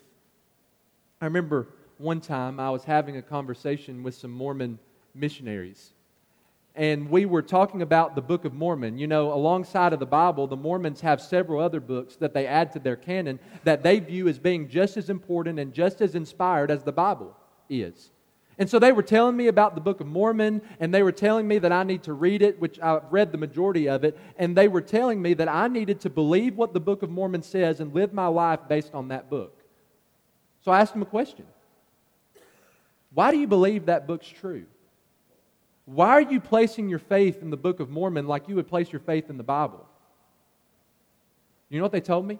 I 1.22 1.26
remember 1.26 1.68
one 1.98 2.20
time 2.20 2.60
I 2.60 2.70
was 2.72 2.84
having 2.84 3.18
a 3.18 3.22
conversation 3.22 4.04
with 4.04 4.16
some 4.16 4.32
Mormon 4.32 4.80
missionaries. 5.14 5.94
And 6.76 7.10
we 7.10 7.26
were 7.26 7.42
talking 7.42 7.82
about 7.82 8.16
the 8.16 8.22
Book 8.22 8.44
of 8.44 8.54
Mormon. 8.54 8.98
You 8.98 9.08
know, 9.08 9.32
alongside 9.32 9.94
of 9.94 10.00
the 10.00 10.06
Bible, 10.06 10.46
the 10.46 10.58
Mormons 10.58 11.00
have 11.02 11.22
several 11.22 11.62
other 11.62 11.80
books 11.80 12.18
that 12.18 12.34
they 12.34 12.48
add 12.48 12.74
to 12.74 12.80
their 12.80 12.98
canon 12.98 13.40
that 13.64 13.82
they 13.82 14.00
view 14.00 14.28
as 14.28 14.40
being 14.40 14.68
just 14.68 14.98
as 14.98 15.10
important 15.10 15.58
and 15.58 15.74
just 15.74 16.02
as 16.02 16.16
inspired 16.16 16.70
as 16.70 16.84
the 16.84 16.92
Bible 16.92 17.34
is. 17.70 18.12
And 18.58 18.70
so 18.70 18.80
they 18.80 18.92
were 18.92 19.04
telling 19.04 19.36
me 19.36 19.48
about 19.48 19.76
the 19.76 19.82
Book 19.82 20.00
of 20.00 20.08
Mormon, 20.08 20.62
and 20.80 20.94
they 20.94 21.04
were 21.04 21.12
telling 21.12 21.48
me 21.48 21.60
that 21.60 21.72
I 21.72 21.84
need 21.84 22.04
to 22.04 22.14
read 22.14 22.42
it, 22.42 22.60
which 22.60 22.80
I've 22.80 23.04
read 23.12 23.32
the 23.32 23.38
majority 23.38 23.90
of 23.90 24.04
it, 24.06 24.18
and 24.38 24.56
they 24.56 24.70
were 24.70 24.82
telling 24.82 25.22
me 25.22 25.34
that 25.34 25.50
I 25.50 25.68
needed 25.68 26.00
to 26.02 26.10
believe 26.10 26.56
what 26.56 26.74
the 26.74 26.80
Book 26.80 27.04
of 27.04 27.10
Mormon 27.10 27.44
says 27.44 27.82
and 27.82 27.94
live 27.94 28.14
my 28.14 28.28
life 28.28 28.62
based 28.70 28.94
on 28.94 29.10
that 29.10 29.30
book. 29.30 29.62
So 30.64 30.72
I 30.72 30.80
asked 30.80 30.94
them 30.94 31.02
a 31.02 31.06
question 31.06 31.46
why 33.14 33.32
do 33.32 33.38
you 33.38 33.48
believe 33.48 33.86
that 33.86 34.08
book's 34.08 34.28
true? 34.28 34.66
Why 35.86 36.10
are 36.10 36.22
you 36.22 36.42
placing 36.42 36.90
your 36.90 37.00
faith 37.00 37.42
in 37.42 37.50
the 37.50 37.58
Book 37.58 37.80
of 37.80 37.90
Mormon 37.90 38.28
like 38.28 38.50
you 38.50 38.56
would 38.56 38.68
place 38.68 38.92
your 38.92 39.00
faith 39.00 39.30
in 39.30 39.38
the 39.38 39.44
Bible? 39.44 39.86
You 41.70 41.78
know 41.78 41.86
what 41.86 41.92
they 41.92 42.02
told 42.02 42.28
me? 42.28 42.40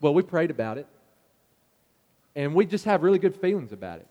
Well, 0.00 0.12
we 0.12 0.22
prayed 0.22 0.50
about 0.50 0.76
it, 0.78 0.86
and 2.34 2.54
we 2.54 2.66
just 2.66 2.84
have 2.84 3.02
really 3.02 3.18
good 3.18 3.36
feelings 3.36 3.72
about 3.72 4.00
it. 4.00 4.06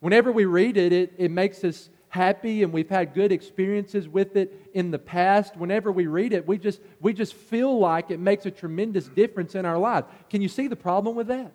Whenever 0.00 0.30
we 0.30 0.44
read 0.44 0.76
it, 0.76 0.92
it, 0.92 1.12
it 1.16 1.30
makes 1.30 1.64
us 1.64 1.88
happy 2.08 2.62
and 2.62 2.72
we've 2.72 2.88
had 2.88 3.14
good 3.14 3.32
experiences 3.32 4.08
with 4.08 4.36
it 4.36 4.70
in 4.72 4.90
the 4.90 4.98
past 4.98 5.54
whenever 5.56 5.92
we 5.92 6.06
read 6.06 6.32
it 6.32 6.46
we 6.48 6.56
just 6.56 6.80
we 6.98 7.12
just 7.12 7.34
feel 7.34 7.78
like 7.78 8.10
it 8.10 8.18
makes 8.18 8.46
a 8.46 8.50
tremendous 8.50 9.06
difference 9.08 9.54
in 9.54 9.66
our 9.66 9.76
lives 9.76 10.06
can 10.30 10.40
you 10.40 10.48
see 10.48 10.66
the 10.66 10.76
problem 10.76 11.14
with 11.14 11.26
that 11.26 11.52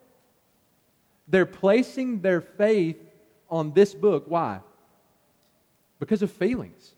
they're 1.32 1.46
placing 1.46 2.20
their 2.20 2.42
faith 2.42 2.98
on 3.50 3.74
this 3.74 3.96
book. 3.96 4.26
Why? 4.28 4.60
Because 6.00 6.22
of 6.22 6.32
feelings, 6.32 6.92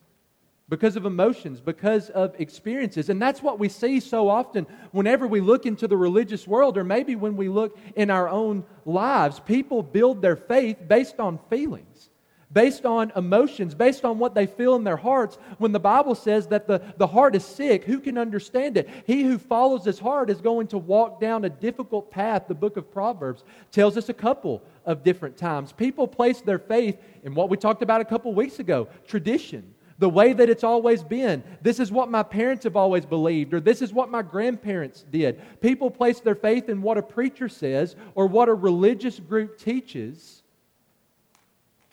because 0.73 0.95
of 0.95 1.05
emotions, 1.05 1.61
because 1.61 2.09
of 2.09 2.33
experiences. 2.39 3.09
And 3.09 3.21
that's 3.21 3.43
what 3.43 3.59
we 3.59 3.69
see 3.69 3.99
so 3.99 4.27
often 4.27 4.65
whenever 4.91 5.27
we 5.27 5.39
look 5.39 5.67
into 5.67 5.87
the 5.87 5.95
religious 5.95 6.47
world, 6.47 6.79
or 6.79 6.83
maybe 6.83 7.15
when 7.15 7.37
we 7.37 7.47
look 7.47 7.77
in 7.95 8.09
our 8.09 8.27
own 8.27 8.65
lives. 8.83 9.39
People 9.39 9.83
build 9.83 10.19
their 10.19 10.35
faith 10.35 10.77
based 10.87 11.19
on 11.19 11.37
feelings 11.47 12.09
based 12.51 12.85
on 12.85 13.11
emotions, 13.15 13.73
based 13.73 14.05
on 14.05 14.19
what 14.19 14.35
they 14.35 14.45
feel 14.45 14.75
in 14.75 14.83
their 14.83 14.97
hearts. 14.97 15.39
When 15.57 15.71
the 15.71 15.79
Bible 15.79 16.13
says 16.13 16.45
that 16.47 16.67
the, 16.67 16.81
the 16.97 17.07
heart 17.07 17.35
is 17.35 17.43
sick, 17.43 17.83
who 17.83 17.99
can 17.99 18.15
understand 18.17 18.77
it? 18.77 18.87
He 19.07 19.23
who 19.23 19.39
follows 19.39 19.83
his 19.83 19.97
heart 19.97 20.29
is 20.29 20.39
going 20.39 20.67
to 20.67 20.77
walk 20.77 21.19
down 21.19 21.45
a 21.45 21.49
difficult 21.49 22.11
path. 22.11 22.43
The 22.47 22.53
book 22.53 22.77
of 22.77 22.91
Proverbs 22.91 23.43
tells 23.71 23.97
us 23.97 24.09
a 24.09 24.13
couple 24.13 24.61
of 24.85 25.03
different 25.03 25.35
times. 25.35 25.71
People 25.71 26.07
place 26.07 26.41
their 26.41 26.59
faith 26.59 26.97
in 27.23 27.33
what 27.33 27.49
we 27.49 27.57
talked 27.57 27.81
about 27.81 28.01
a 28.01 28.05
couple 28.05 28.31
weeks 28.35 28.59
ago 28.59 28.87
tradition. 29.07 29.72
The 29.99 30.09
way 30.09 30.33
that 30.33 30.49
it's 30.49 30.63
always 30.63 31.03
been. 31.03 31.43
This 31.61 31.79
is 31.79 31.91
what 31.91 32.09
my 32.09 32.23
parents 32.23 32.63
have 32.63 32.75
always 32.75 33.05
believed, 33.05 33.53
or 33.53 33.59
this 33.59 33.81
is 33.81 33.93
what 33.93 34.09
my 34.09 34.21
grandparents 34.21 35.05
did. 35.11 35.41
People 35.61 35.91
place 35.91 36.19
their 36.19 36.35
faith 36.35 36.67
in 36.67 36.81
what 36.81 36.97
a 36.97 37.03
preacher 37.03 37.47
says 37.47 37.95
or 38.15 38.27
what 38.27 38.49
a 38.49 38.53
religious 38.53 39.19
group 39.19 39.57
teaches 39.59 40.43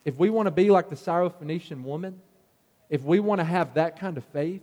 if 0.04 0.16
we 0.16 0.30
want 0.30 0.46
to 0.46 0.50
be 0.50 0.70
like 0.70 0.88
the 0.88 0.96
Syrophoenician 0.96 1.82
woman, 1.82 2.20
if 2.88 3.02
we 3.02 3.20
want 3.20 3.40
to 3.40 3.44
have 3.44 3.74
that 3.74 3.98
kind 3.98 4.16
of 4.16 4.24
faith, 4.26 4.62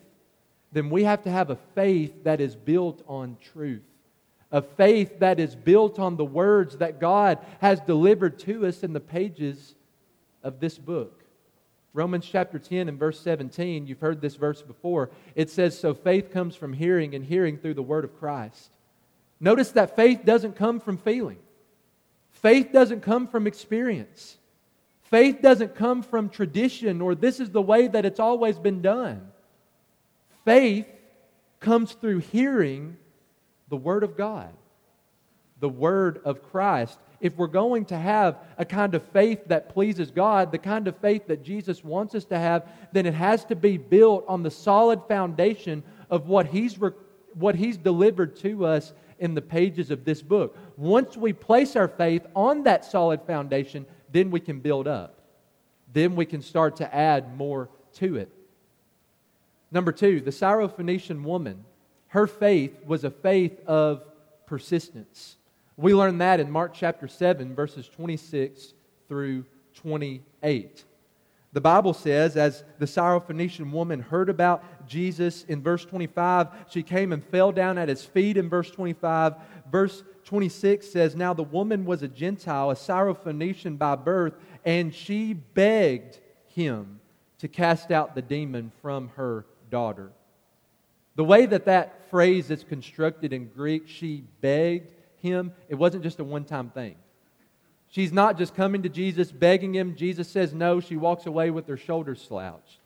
then 0.72 0.89
we 0.89 1.03
have 1.03 1.24
to 1.24 1.32
have 1.32 1.50
a 1.50 1.58
faith 1.75 2.24
that 2.24 2.41
is 2.41 2.56
built 2.56 3.03
on 3.08 3.38
truth, 3.53 3.84
a 4.51 4.62
faith 4.62 5.20
that 5.20 5.39
is 5.39 5.56
built 5.56 6.00
on 6.00 6.17
the 6.17 6.25
words 6.25 6.77
that 6.77 7.00
God 7.00 7.39
has 7.62 7.79
delivered 7.82 8.39
to 8.39 8.65
us 8.65 8.84
in 8.84 8.94
the 8.94 9.00
pages 9.00 9.75
of 10.44 10.60
this 10.60 10.77
book. 10.77 11.16
Romans 11.98 12.27
chapter 12.32 12.60
10 12.60 12.89
and 12.89 13.00
verse 13.00 13.20
17, 13.22 13.88
you've 13.88 14.00
heard 14.00 14.22
this 14.22 14.36
verse 14.36 14.62
before. 14.62 15.10
It 15.34 15.50
says, 15.50 15.77
So 15.77 15.96
faith 15.96 16.32
comes 16.32 16.56
from 16.56 16.74
hearing, 16.74 17.16
and 17.16 17.25
hearing 17.25 17.58
through 17.58 17.74
the 17.74 17.82
word 17.82 18.06
of 18.06 18.20
Christ. 18.20 18.70
Notice 19.39 19.72
that 19.72 19.96
faith 19.96 20.24
doesn't 20.24 20.56
come 20.56 20.80
from 20.80 20.98
feeling, 20.98 21.39
faith 22.30 22.72
doesn't 22.72 23.01
come 23.01 23.27
from 23.27 23.48
experience. 23.48 24.38
Faith 25.10 25.42
doesn't 25.42 25.74
come 25.74 26.04
from 26.04 26.27
tradition 26.27 27.01
or 27.01 27.16
this 27.16 27.39
is 27.39 27.50
the 27.50 27.62
way 27.62 27.88
that 27.88 28.06
it's 28.06 28.20
always 28.20 28.60
been 28.60 28.82
done. 28.82 29.32
Faith 30.44 30.86
comes 31.62 31.94
through 31.94 32.18
hearing 32.18 32.98
the 33.70 33.77
Word 33.77 34.04
of 34.04 34.18
God, 34.18 34.54
the 35.62 35.70
Word 35.70 36.20
of 36.25 36.44
Christ. 36.51 37.00
If 37.19 37.36
we're 37.36 37.47
going 37.47 37.86
to 37.86 37.97
have 37.97 38.38
a 38.57 38.65
kind 38.65 38.93
of 38.93 39.03
faith 39.09 39.47
that 39.47 39.69
pleases 39.69 40.12
God, 40.12 40.51
the 40.51 40.57
kind 40.57 40.88
of 40.88 40.95
faith 40.97 41.27
that 41.27 41.43
Jesus 41.43 41.83
wants 41.83 42.13
us 42.13 42.25
to 42.25 42.38
have, 42.38 42.69
then 42.91 43.05
it 43.05 43.13
has 43.13 43.43
to 43.45 43.55
be 43.55 43.77
built 43.77 44.25
on 44.27 44.43
the 44.43 44.51
solid 44.51 45.01
foundation 45.07 45.83
of 46.09 46.27
what 46.27 46.47
He's, 46.47 46.79
re- 46.79 46.91
what 47.39 47.55
he's 47.55 47.77
delivered 47.77 48.36
to 48.38 48.65
us 48.65 48.93
in 49.19 49.33
the 49.33 49.41
pages 49.41 49.91
of 49.91 50.05
this 50.05 50.21
book. 50.21 50.57
Once 50.75 51.17
we 51.17 51.33
place 51.33 51.75
our 51.75 51.88
faith 51.88 52.25
on 52.36 52.63
that 52.63 52.86
solid 52.86 53.21
foundation, 53.24 53.86
then 54.12 54.31
we 54.31 54.39
can 54.39 54.59
build 54.59 54.88
up. 54.88 55.21
Then 55.91 56.15
we 56.15 56.25
can 56.25 56.41
start 56.41 56.77
to 56.77 56.95
add 56.95 57.36
more 57.38 57.69
to 57.95 58.17
it. 58.17 58.29
Number 59.71 59.91
two, 59.91 60.21
the 60.21 60.31
Syrophoenician 60.31 61.24
woman, 61.24 61.65
her 62.07 62.27
faith 62.27 62.77
was 62.86 63.03
a 63.03 63.12
faith 63.12 63.59
of 63.65 64.03
persistence. 64.45 65.36
We 65.77 65.93
learn 65.93 66.17
that 66.17 66.39
in 66.39 66.50
Mark 66.50 66.74
chapter 66.74 67.07
7, 67.07 67.53
verses 67.53 67.88
26 67.88 68.74
through 69.07 69.46
28. 69.75 70.84
The 71.53 71.62
Bible 71.62 71.93
says, 71.93 72.36
as 72.36 72.63
the 72.79 72.88
Syrophoenician 72.88 73.72
woman 73.72 74.01
heard 74.01 74.29
about 74.29 74.88
Jesus 74.88 75.43
in 75.43 75.62
verse 75.62 75.86
25, 75.86 76.48
she 76.69 76.81
came 76.81 77.13
and 77.13 77.24
fell 77.24 77.51
down 77.51 77.77
at 77.77 77.89
his 77.89 78.03
feet 78.03 78.38
in 78.38 78.50
verse 78.50 78.72
25. 78.72 79.36
Verse 79.72 80.03
26 80.25 80.89
says, 80.89 81.15
Now 81.15 81.34
the 81.34 81.43
woman 81.43 81.86
was 81.86 82.01
a 82.01 82.07
Gentile, 82.07 82.72
a 82.72 82.75
Syrophoenician 82.75 83.77
by 83.77 83.96
birth, 83.96 84.34
and 84.65 84.93
she 84.93 85.34
begged 85.34 86.19
him 86.48 87.00
to 87.38 87.48
cast 87.48 87.91
out 87.91 88.15
the 88.15 88.22
demon 88.24 88.72
from 88.81 89.10
her 89.15 89.46
daughter. 89.69 90.12
The 91.15 91.24
way 91.24 91.46
that 91.46 91.65
that 91.65 92.10
phrase 92.10 92.50
is 92.50 92.63
constructed 92.63 93.31
in 93.31 93.48
Greek, 93.48 93.88
she 93.88 94.24
begged 94.41 94.91
him, 95.27 95.53
it 95.69 95.75
wasn't 95.75 96.03
just 96.03 96.19
a 96.19 96.24
one 96.24 96.46
time 96.46 96.69
thing. 96.69 96.96
She's 97.89 98.12
not 98.12 98.38
just 98.38 98.55
coming 98.55 98.84
to 98.84 98.89
Jesus, 98.89 99.31
begging 99.31 99.74
him. 99.74 99.96
Jesus 99.96 100.27
says 100.27 100.53
no. 100.53 100.79
She 100.79 100.98
walks 100.98 101.25
away 101.25 101.51
with 101.51 101.67
her 101.67 101.77
shoulders 101.77 102.22
slouched. 102.22 102.79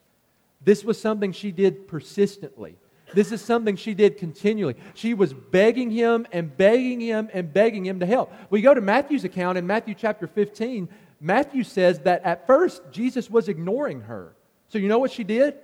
This 0.64 0.84
was 0.84 1.00
something 1.00 1.32
she 1.32 1.52
did 1.52 1.88
persistently. 1.88 2.76
This 3.14 3.32
is 3.32 3.42
something 3.42 3.76
she 3.76 3.94
did 3.94 4.18
continually. 4.18 4.76
She 4.94 5.14
was 5.14 5.34
begging 5.34 5.90
him 5.90 6.28
and 6.32 6.56
begging 6.56 7.02
him 7.02 7.30
and 7.34 7.52
begging 7.52 7.86
him 7.86 8.00
to 8.00 8.06
help. 8.06 8.32
We 8.50 8.62
go 8.62 8.74
to 8.74 8.82
Matthew's 8.82 9.24
account 9.24 9.58
in 9.58 9.68
Matthew 9.68 9.96
chapter 9.96 10.28
15. 10.28 10.88
Matthew 11.20 11.64
says 11.64 12.00
that 12.00 12.24
at 12.24 12.48
first 12.48 12.82
Jesus 12.92 13.30
was 13.30 13.50
ignoring 13.50 14.02
her. 14.02 14.34
So 14.70 14.78
you 14.78 14.88
know 14.88 15.00
what 15.00 15.12
she 15.12 15.24
did? 15.24 15.56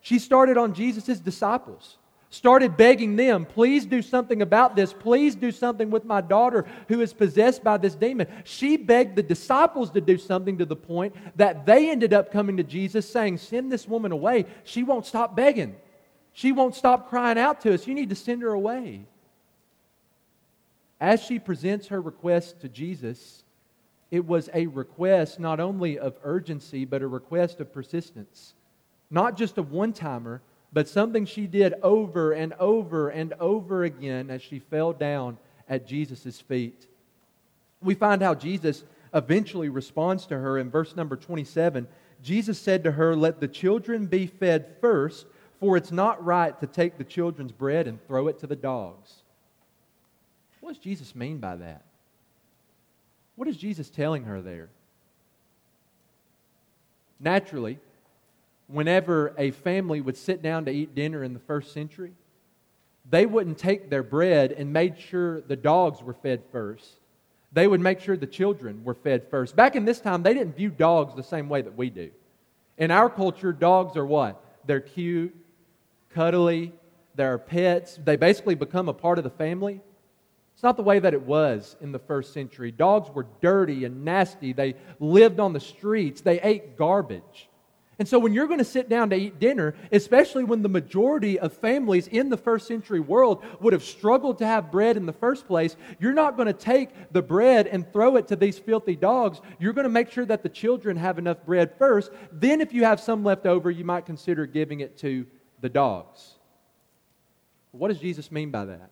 She 0.00 0.18
started 0.18 0.56
on 0.56 0.72
Jesus' 0.72 1.18
disciples. 1.18 1.98
Started 2.36 2.76
begging 2.76 3.16
them, 3.16 3.44
please 3.44 3.86
do 3.86 4.02
something 4.02 4.42
about 4.42 4.76
this. 4.76 4.92
Please 4.92 5.34
do 5.34 5.50
something 5.50 5.90
with 5.90 6.04
my 6.04 6.20
daughter 6.20 6.66
who 6.88 7.00
is 7.00 7.12
possessed 7.12 7.64
by 7.64 7.78
this 7.78 7.94
demon. 7.94 8.28
She 8.44 8.76
begged 8.76 9.16
the 9.16 9.22
disciples 9.22 9.90
to 9.92 10.00
do 10.00 10.18
something 10.18 10.58
to 10.58 10.66
the 10.66 10.76
point 10.76 11.14
that 11.36 11.66
they 11.66 11.90
ended 11.90 12.12
up 12.12 12.30
coming 12.30 12.58
to 12.58 12.62
Jesus 12.62 13.08
saying, 13.08 13.38
Send 13.38 13.72
this 13.72 13.88
woman 13.88 14.12
away. 14.12 14.46
She 14.64 14.82
won't 14.82 15.06
stop 15.06 15.34
begging. 15.34 15.76
She 16.32 16.52
won't 16.52 16.74
stop 16.74 17.08
crying 17.08 17.38
out 17.38 17.62
to 17.62 17.72
us. 17.72 17.86
You 17.86 17.94
need 17.94 18.10
to 18.10 18.14
send 18.14 18.42
her 18.42 18.52
away. 18.52 19.06
As 21.00 21.22
she 21.22 21.38
presents 21.38 21.88
her 21.88 22.00
request 22.00 22.60
to 22.60 22.68
Jesus, 22.68 23.42
it 24.10 24.26
was 24.26 24.48
a 24.54 24.66
request 24.66 25.40
not 25.40 25.60
only 25.60 25.98
of 25.98 26.18
urgency, 26.22 26.84
but 26.84 27.02
a 27.02 27.08
request 27.08 27.60
of 27.60 27.72
persistence. 27.72 28.54
Not 29.10 29.36
just 29.36 29.58
a 29.58 29.62
one 29.62 29.92
timer, 29.92 30.42
but 30.72 30.88
something 30.88 31.24
she 31.24 31.46
did 31.46 31.74
over 31.82 32.32
and 32.32 32.52
over 32.54 33.08
and 33.08 33.32
over 33.34 33.84
again 33.84 34.30
as 34.30 34.42
she 34.42 34.58
fell 34.58 34.92
down 34.92 35.38
at 35.68 35.86
Jesus' 35.86 36.40
feet. 36.40 36.86
We 37.82 37.94
find 37.94 38.22
how 38.22 38.34
Jesus 38.34 38.84
eventually 39.14 39.68
responds 39.68 40.26
to 40.26 40.38
her 40.38 40.58
in 40.58 40.70
verse 40.70 40.96
number 40.96 41.16
27. 41.16 41.86
Jesus 42.22 42.58
said 42.58 42.84
to 42.84 42.92
her, 42.92 43.16
Let 43.16 43.40
the 43.40 43.48
children 43.48 44.06
be 44.06 44.26
fed 44.26 44.76
first, 44.80 45.26
for 45.60 45.76
it's 45.76 45.92
not 45.92 46.24
right 46.24 46.58
to 46.60 46.66
take 46.66 46.98
the 46.98 47.04
children's 47.04 47.52
bread 47.52 47.86
and 47.86 48.04
throw 48.06 48.28
it 48.28 48.38
to 48.40 48.46
the 48.46 48.56
dogs. 48.56 49.14
What 50.60 50.74
does 50.74 50.82
Jesus 50.82 51.14
mean 51.14 51.38
by 51.38 51.56
that? 51.56 51.82
What 53.36 53.48
is 53.48 53.56
Jesus 53.56 53.88
telling 53.88 54.24
her 54.24 54.40
there? 54.40 54.68
Naturally, 57.20 57.78
whenever 58.68 59.34
a 59.38 59.50
family 59.50 60.00
would 60.00 60.16
sit 60.16 60.42
down 60.42 60.64
to 60.64 60.70
eat 60.70 60.94
dinner 60.94 61.22
in 61.22 61.32
the 61.32 61.40
first 61.40 61.72
century, 61.72 62.12
they 63.08 63.26
wouldn't 63.26 63.58
take 63.58 63.88
their 63.88 64.02
bread 64.02 64.52
and 64.52 64.72
made 64.72 64.98
sure 64.98 65.40
the 65.42 65.56
dogs 65.56 66.02
were 66.02 66.14
fed 66.14 66.42
first. 66.50 66.86
They 67.52 67.68
would 67.68 67.80
make 67.80 68.00
sure 68.00 68.16
the 68.16 68.26
children 68.26 68.82
were 68.84 68.94
fed 68.94 69.28
first. 69.30 69.54
Back 69.54 69.76
in 69.76 69.84
this 69.84 70.00
time, 70.00 70.22
they 70.22 70.34
didn't 70.34 70.56
view 70.56 70.70
dogs 70.70 71.14
the 71.14 71.22
same 71.22 71.48
way 71.48 71.62
that 71.62 71.76
we 71.76 71.90
do. 71.90 72.10
In 72.76 72.90
our 72.90 73.08
culture, 73.08 73.52
dogs 73.52 73.96
are 73.96 74.04
what? 74.04 74.42
They're 74.66 74.80
cute, 74.80 75.34
cuddly, 76.10 76.72
they're 77.14 77.38
pets. 77.38 77.98
They 78.04 78.16
basically 78.16 78.56
become 78.56 78.88
a 78.88 78.92
part 78.92 79.18
of 79.18 79.24
the 79.24 79.30
family. 79.30 79.80
It's 80.54 80.62
not 80.62 80.76
the 80.76 80.82
way 80.82 80.98
that 80.98 81.14
it 81.14 81.22
was 81.22 81.76
in 81.80 81.92
the 81.92 81.98
first 81.98 82.32
century. 82.32 82.72
Dogs 82.72 83.10
were 83.14 83.26
dirty 83.40 83.84
and 83.84 84.04
nasty. 84.04 84.52
They 84.52 84.74
lived 84.98 85.38
on 85.38 85.52
the 85.52 85.60
streets. 85.60 86.20
They 86.20 86.40
ate 86.40 86.76
garbage. 86.76 87.48
And 87.98 88.06
so, 88.06 88.18
when 88.18 88.34
you're 88.34 88.46
going 88.46 88.58
to 88.58 88.64
sit 88.64 88.90
down 88.90 89.08
to 89.10 89.16
eat 89.16 89.40
dinner, 89.40 89.74
especially 89.90 90.44
when 90.44 90.60
the 90.60 90.68
majority 90.68 91.38
of 91.38 91.54
families 91.54 92.08
in 92.08 92.28
the 92.28 92.36
first 92.36 92.68
century 92.68 93.00
world 93.00 93.42
would 93.60 93.72
have 93.72 93.82
struggled 93.82 94.38
to 94.38 94.46
have 94.46 94.70
bread 94.70 94.98
in 94.98 95.06
the 95.06 95.14
first 95.14 95.46
place, 95.46 95.76
you're 95.98 96.12
not 96.12 96.36
going 96.36 96.46
to 96.46 96.52
take 96.52 96.90
the 97.12 97.22
bread 97.22 97.66
and 97.66 97.90
throw 97.94 98.16
it 98.16 98.28
to 98.28 98.36
these 98.36 98.58
filthy 98.58 98.96
dogs. 98.96 99.40
You're 99.58 99.72
going 99.72 99.84
to 99.84 99.90
make 99.90 100.10
sure 100.10 100.26
that 100.26 100.42
the 100.42 100.50
children 100.50 100.98
have 100.98 101.18
enough 101.18 101.42
bread 101.46 101.72
first. 101.78 102.10
Then, 102.30 102.60
if 102.60 102.74
you 102.74 102.84
have 102.84 103.00
some 103.00 103.24
left 103.24 103.46
over, 103.46 103.70
you 103.70 103.84
might 103.84 104.04
consider 104.04 104.44
giving 104.44 104.80
it 104.80 104.98
to 104.98 105.26
the 105.62 105.70
dogs. 105.70 106.34
What 107.72 107.88
does 107.88 107.98
Jesus 107.98 108.30
mean 108.30 108.50
by 108.50 108.66
that? 108.66 108.90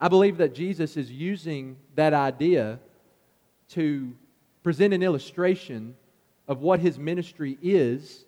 I 0.00 0.08
believe 0.08 0.38
that 0.38 0.56
Jesus 0.56 0.96
is 0.96 1.10
using 1.10 1.76
that 1.94 2.14
idea 2.14 2.80
to 3.70 4.12
present 4.64 4.92
an 4.92 5.04
illustration 5.04 5.94
of 6.46 6.60
what 6.60 6.80
his 6.80 6.98
ministry 6.98 7.58
is 7.62 8.24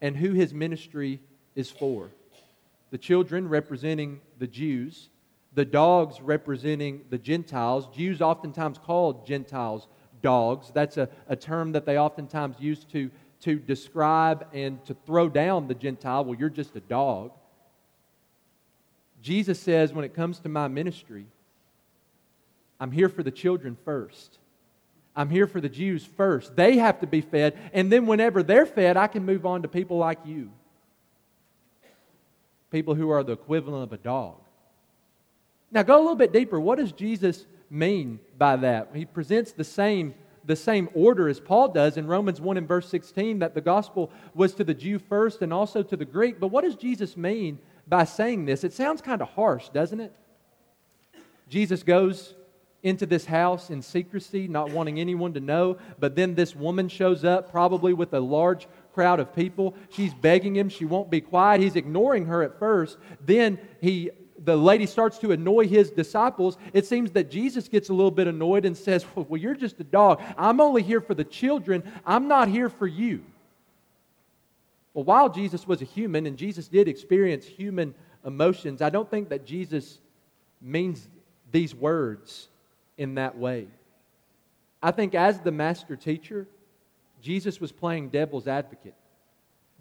and 0.00 0.16
who 0.16 0.32
his 0.32 0.52
ministry 0.54 1.20
is 1.54 1.70
for. 1.70 2.10
The 2.90 2.98
children 2.98 3.48
representing 3.48 4.20
the 4.38 4.46
Jews, 4.46 5.08
the 5.54 5.64
dogs 5.64 6.20
representing 6.20 7.02
the 7.10 7.18
Gentiles. 7.18 7.88
Jews 7.94 8.20
oftentimes 8.20 8.78
called 8.78 9.26
Gentiles 9.26 9.88
dogs. 10.22 10.70
That's 10.72 10.96
a, 10.96 11.08
a 11.28 11.36
term 11.36 11.72
that 11.72 11.86
they 11.86 11.98
oftentimes 11.98 12.56
use 12.60 12.84
to, 12.92 13.10
to 13.40 13.56
describe 13.56 14.46
and 14.52 14.84
to 14.86 14.94
throw 15.06 15.28
down 15.28 15.66
the 15.66 15.74
Gentile. 15.74 16.24
Well, 16.24 16.38
you're 16.38 16.48
just 16.50 16.76
a 16.76 16.80
dog. 16.80 17.32
Jesus 19.22 19.58
says, 19.58 19.92
when 19.92 20.04
it 20.04 20.14
comes 20.14 20.38
to 20.40 20.48
my 20.48 20.68
ministry, 20.68 21.26
I'm 22.78 22.92
here 22.92 23.08
for 23.08 23.22
the 23.22 23.30
children 23.30 23.76
first. 23.84 24.38
I'm 25.16 25.30
here 25.30 25.46
for 25.46 25.60
the 25.60 25.68
Jews 25.68 26.04
first. 26.04 26.54
They 26.54 26.76
have 26.76 27.00
to 27.00 27.06
be 27.06 27.22
fed. 27.22 27.58
And 27.72 27.90
then, 27.90 28.06
whenever 28.06 28.42
they're 28.42 28.66
fed, 28.66 28.96
I 28.96 29.06
can 29.06 29.24
move 29.24 29.46
on 29.46 29.62
to 29.62 29.68
people 29.68 29.96
like 29.96 30.18
you 30.24 30.50
people 32.70 32.94
who 32.94 33.10
are 33.10 33.22
the 33.22 33.32
equivalent 33.32 33.84
of 33.84 33.92
a 33.92 34.02
dog. 34.02 34.34
Now, 35.70 35.82
go 35.82 35.96
a 35.96 36.02
little 36.02 36.16
bit 36.16 36.32
deeper. 36.32 36.60
What 36.60 36.78
does 36.78 36.92
Jesus 36.92 37.46
mean 37.70 38.20
by 38.36 38.56
that? 38.56 38.90
He 38.94 39.04
presents 39.04 39.52
the 39.52 39.64
same, 39.64 40.14
the 40.44 40.56
same 40.56 40.88
order 40.94 41.28
as 41.28 41.40
Paul 41.40 41.68
does 41.68 41.96
in 41.96 42.06
Romans 42.06 42.40
1 42.40 42.56
and 42.56 42.68
verse 42.68 42.88
16 42.88 43.38
that 43.40 43.54
the 43.54 43.60
gospel 43.60 44.10
was 44.34 44.54
to 44.54 44.64
the 44.64 44.74
Jew 44.74 44.98
first 44.98 45.42
and 45.42 45.52
also 45.52 45.82
to 45.82 45.96
the 45.96 46.04
Greek. 46.04 46.38
But 46.38 46.48
what 46.48 46.64
does 46.64 46.76
Jesus 46.76 47.16
mean 47.16 47.58
by 47.86 48.04
saying 48.04 48.44
this? 48.44 48.62
It 48.62 48.72
sounds 48.72 49.00
kind 49.00 49.22
of 49.22 49.28
harsh, 49.30 49.68
doesn't 49.70 50.00
it? 50.00 50.12
Jesus 51.48 51.82
goes 51.82 52.34
into 52.82 53.06
this 53.06 53.24
house 53.24 53.70
in 53.70 53.82
secrecy, 53.82 54.46
not 54.46 54.70
wanting 54.70 55.00
anyone 55.00 55.32
to 55.34 55.40
know. 55.40 55.78
But 55.98 56.14
then 56.14 56.34
this 56.34 56.54
woman 56.54 56.88
shows 56.88 57.24
up, 57.24 57.50
probably 57.50 57.92
with 57.92 58.14
a 58.14 58.20
large 58.20 58.68
crowd 58.94 59.20
of 59.20 59.34
people. 59.34 59.74
She's 59.90 60.14
begging 60.14 60.54
him. 60.54 60.68
She 60.68 60.84
won't 60.84 61.10
be 61.10 61.20
quiet. 61.20 61.60
He's 61.60 61.76
ignoring 61.76 62.26
her 62.26 62.42
at 62.42 62.58
first. 62.58 62.98
Then 63.24 63.58
he 63.80 64.10
the 64.44 64.56
lady 64.56 64.86
starts 64.86 65.18
to 65.18 65.32
annoy 65.32 65.66
his 65.66 65.90
disciples, 65.90 66.58
it 66.72 66.86
seems 66.86 67.10
that 67.12 67.30
Jesus 67.30 67.68
gets 67.68 67.88
a 67.88 67.94
little 67.94 68.10
bit 68.10 68.26
annoyed 68.26 68.64
and 68.64 68.76
says, 68.76 69.04
Well, 69.14 69.40
you're 69.40 69.54
just 69.54 69.80
a 69.80 69.84
dog. 69.84 70.22
I'm 70.36 70.60
only 70.60 70.82
here 70.82 71.00
for 71.00 71.14
the 71.14 71.24
children. 71.24 71.82
I'm 72.04 72.28
not 72.28 72.48
here 72.48 72.68
for 72.68 72.86
you. 72.86 73.24
Well, 74.94 75.04
while 75.04 75.28
Jesus 75.28 75.66
was 75.66 75.82
a 75.82 75.84
human 75.84 76.26
and 76.26 76.36
Jesus 76.36 76.68
did 76.68 76.88
experience 76.88 77.44
human 77.44 77.94
emotions, 78.24 78.80
I 78.80 78.90
don't 78.90 79.10
think 79.10 79.28
that 79.28 79.44
Jesus 79.44 79.98
means 80.60 81.06
these 81.52 81.74
words 81.74 82.48
in 82.98 83.14
that 83.16 83.36
way. 83.36 83.68
I 84.82 84.90
think 84.90 85.14
as 85.14 85.40
the 85.40 85.52
master 85.52 85.96
teacher, 85.96 86.46
Jesus 87.20 87.60
was 87.60 87.72
playing 87.72 88.10
devil's 88.10 88.46
advocate. 88.46 88.94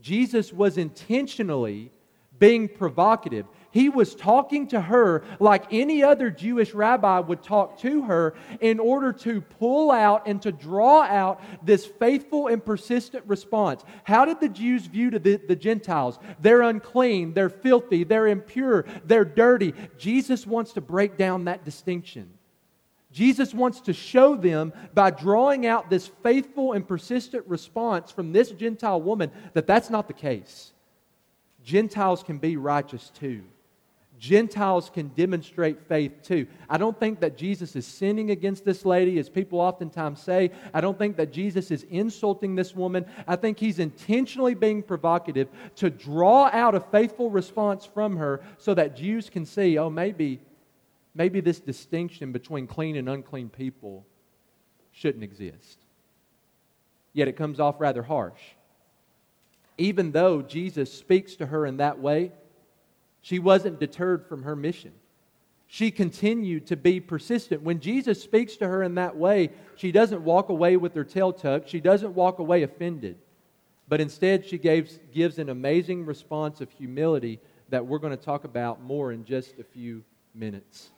Jesus 0.01 0.51
was 0.51 0.78
intentionally 0.78 1.91
being 2.39 2.67
provocative. 2.67 3.45
He 3.71 3.89
was 3.89 4.15
talking 4.15 4.67
to 4.67 4.80
her 4.80 5.23
like 5.39 5.71
any 5.71 6.04
other 6.04 6.30
Jewish 6.30 6.73
rabbi 6.73 7.19
would 7.19 7.43
talk 7.43 7.80
to 7.80 8.04
her 8.04 8.36
in 8.62 8.80
order 8.80 9.12
to 9.13 9.41
pull 9.41 9.91
out 9.91 10.28
and 10.28 10.41
to 10.41 10.51
draw 10.51 11.01
out 11.01 11.41
this 11.65 11.86
faithful 11.86 12.47
and 12.47 12.63
persistent 12.63 13.25
response. 13.28 13.84
How 14.04 14.25
did 14.25 14.39
the 14.39 14.49
Jews 14.49 14.86
view 14.86 15.12
the, 15.12 15.38
the 15.47 15.56
Gentiles? 15.56 16.19
They're 16.39 16.62
unclean, 16.62 17.34
they're 17.34 17.49
filthy, 17.49 18.04
they're 18.04 18.28
impure, 18.28 18.86
they're 19.06 19.25
dirty. 19.25 19.73
Jesus 19.97 20.47
wants 20.47 20.73
to 20.73 20.82
break 20.82 21.17
down 21.17 21.45
that 21.45 21.65
distinction. 21.65 22.35
Jesus 23.15 23.54
wants 23.54 23.80
to 23.80 23.93
show 23.93 24.36
them 24.36 24.73
by 24.93 25.10
drawing 25.10 25.65
out 25.65 25.89
this 25.89 26.06
faithful 26.21 26.73
and 26.73 26.86
persistent 26.86 27.47
response 27.47 28.12
from 28.12 28.34
this 28.34 28.51
Gentile 28.51 29.01
woman 29.01 29.32
that 29.54 29.65
that's 29.65 29.89
not 29.89 30.10
the 30.10 30.13
case. 30.13 30.73
Gentiles 31.63 32.23
can 32.23 32.39
be 32.39 32.58
righteous 32.58 33.10
too. 33.17 33.43
Gentiles 34.19 34.91
can 34.93 35.08
demonstrate 35.15 35.88
faith 35.88 36.23
too. 36.23 36.45
I 36.69 36.78
don't 36.78 36.99
think 36.99 37.21
that 37.21 37.38
Jesus 37.38 37.78
is 37.78 37.88
sinning 37.88 38.32
against 38.32 38.65
this 38.65 38.84
lady, 38.84 39.17
as 39.17 39.30
people 39.30 39.62
oftentimes 39.62 40.21
say. 40.21 40.51
I 40.73 40.82
don't 40.82 40.97
think 40.97 41.15
that 41.15 41.32
Jesus 41.32 41.71
is 41.71 41.84
insulting 41.84 42.54
this 42.54 42.75
woman. 42.75 43.06
I 43.30 43.38
think 43.38 43.58
he's 43.58 43.80
intentionally 43.80 44.56
being 44.56 44.84
provocative 44.84 45.47
to 45.78 45.89
draw 45.89 46.49
out 46.51 46.75
a 46.75 46.82
faithful 46.82 47.30
response 47.30 47.86
from 47.86 48.17
her 48.17 48.41
so 48.58 48.73
that 48.73 48.97
Jews 48.97 49.30
can 49.30 49.45
see, 49.45 49.78
oh, 49.78 49.89
maybe 49.89 50.41
maybe 51.15 51.39
this 51.39 51.60
distinction 51.60 52.32
between 52.32 52.67
clean 52.67 52.97
and 52.97 53.10
unclean 53.10 53.49
people 53.49 54.06
shouldn't 54.91 55.23
exist. 55.23 55.80
Yet 57.13 57.28
it 57.28 57.38
comes 57.38 57.60
off 57.60 57.80
rather 57.80 58.04
harsh. 58.04 58.41
Even 59.78 60.12
though 60.12 60.41
Jesus 60.41 60.93
speaks 60.93 61.36
to 61.38 61.45
her 61.45 61.65
in 61.65 61.78
that 61.78 61.99
way, 61.99 62.32
she 63.21 63.39
wasn't 63.39 63.80
deterred 63.80 64.28
from 64.28 64.43
her 64.43 64.56
mission. 64.56 64.91
She 65.67 65.89
continued 65.91 66.67
to 66.67 66.78
be 66.78 66.99
persistent. 66.99 67.63
When 67.63 67.80
Jesus 67.80 68.21
speaks 68.21 68.56
to 68.58 68.67
her 68.67 68.84
in 68.84 68.95
that 68.95 69.15
way, 69.17 69.49
she 69.75 69.91
doesn't 69.91 70.23
walk 70.23 70.49
away 70.49 70.78
with 70.78 70.93
her 70.93 71.04
tail 71.04 71.34
tucked. 71.34 71.69
She 71.69 71.80
doesn't 71.80 72.13
walk 72.13 72.39
away 72.39 72.63
offended. 72.63 73.17
But 73.88 74.01
instead, 74.01 74.45
she 74.45 74.58
gives, 74.58 74.99
gives 75.13 75.39
an 75.39 75.49
amazing 75.49 76.06
response 76.06 76.62
of 76.62 76.69
humility 76.71 77.39
that 77.69 77.86
we're 77.86 77.99
going 77.99 78.15
to 78.15 78.23
talk 78.23 78.43
about 78.43 78.82
more 78.82 79.12
in 79.12 79.25
just 79.25 79.58
a 79.60 79.63
few 79.63 80.04
minutes. 80.34 80.91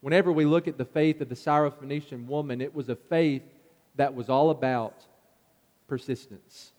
Whenever 0.00 0.30
we 0.30 0.44
look 0.44 0.68
at 0.68 0.78
the 0.78 0.84
faith 0.84 1.20
of 1.20 1.28
the 1.28 1.34
Syrophoenician 1.34 2.26
woman, 2.26 2.60
it 2.60 2.74
was 2.74 2.88
a 2.88 2.96
faith 2.96 3.42
that 3.96 4.14
was 4.14 4.28
all 4.28 4.50
about 4.50 4.94
persistence. 5.88 6.72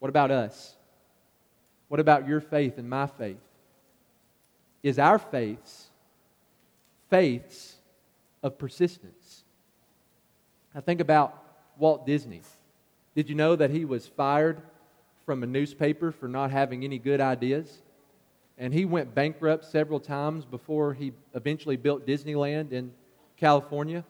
What 0.00 0.08
about 0.08 0.30
us? 0.30 0.74
What 1.88 2.00
about 2.00 2.26
your 2.26 2.40
faith 2.40 2.78
and 2.78 2.90
my 2.90 3.06
faith? 3.06 3.38
Is 4.82 4.98
our 4.98 5.18
faiths 5.18 5.88
faiths 7.08 7.76
of 8.42 8.58
persistence? 8.58 9.44
I 10.74 10.80
think 10.80 11.00
about 11.00 11.42
Walt 11.78 12.04
Disney. 12.04 12.42
Did 13.14 13.28
you 13.28 13.34
know 13.34 13.56
that 13.56 13.70
he 13.70 13.84
was 13.84 14.06
fired 14.06 14.60
from 15.24 15.42
a 15.42 15.46
newspaper 15.46 16.12
for 16.12 16.28
not 16.28 16.50
having 16.50 16.84
any 16.84 16.98
good 16.98 17.20
ideas? 17.20 17.82
And 18.58 18.72
he 18.72 18.84
went 18.84 19.14
bankrupt 19.14 19.64
several 19.64 20.00
times 20.00 20.44
before 20.44 20.94
he 20.94 21.12
eventually 21.34 21.76
built 21.76 22.06
Disneyland 22.06 22.72
in 22.72 22.92
California. 23.36 24.04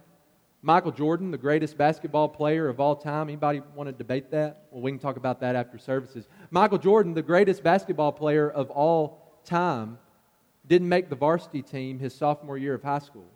Michael 0.62 0.92
Jordan, 0.92 1.30
the 1.30 1.38
greatest 1.38 1.76
basketball 1.76 2.28
player 2.28 2.68
of 2.68 2.80
all 2.80 2.96
time. 2.96 3.28
Anybody 3.28 3.60
want 3.74 3.88
to 3.88 3.92
debate 3.92 4.30
that? 4.30 4.64
Well, 4.70 4.82
we 4.82 4.90
can 4.90 4.98
talk 4.98 5.16
about 5.16 5.40
that 5.40 5.56
after 5.56 5.78
services. 5.78 6.28
Michael 6.50 6.78
Jordan, 6.78 7.14
the 7.14 7.22
greatest 7.22 7.62
basketball 7.62 8.12
player 8.12 8.50
of 8.50 8.70
all 8.70 9.40
time, 9.44 9.98
didn't 10.66 10.88
make 10.88 11.08
the 11.08 11.16
varsity 11.16 11.62
team 11.62 11.98
his 11.98 12.14
sophomore 12.14 12.58
year 12.58 12.74
of 12.74 12.82
high 12.82 12.98
school. 12.98 13.30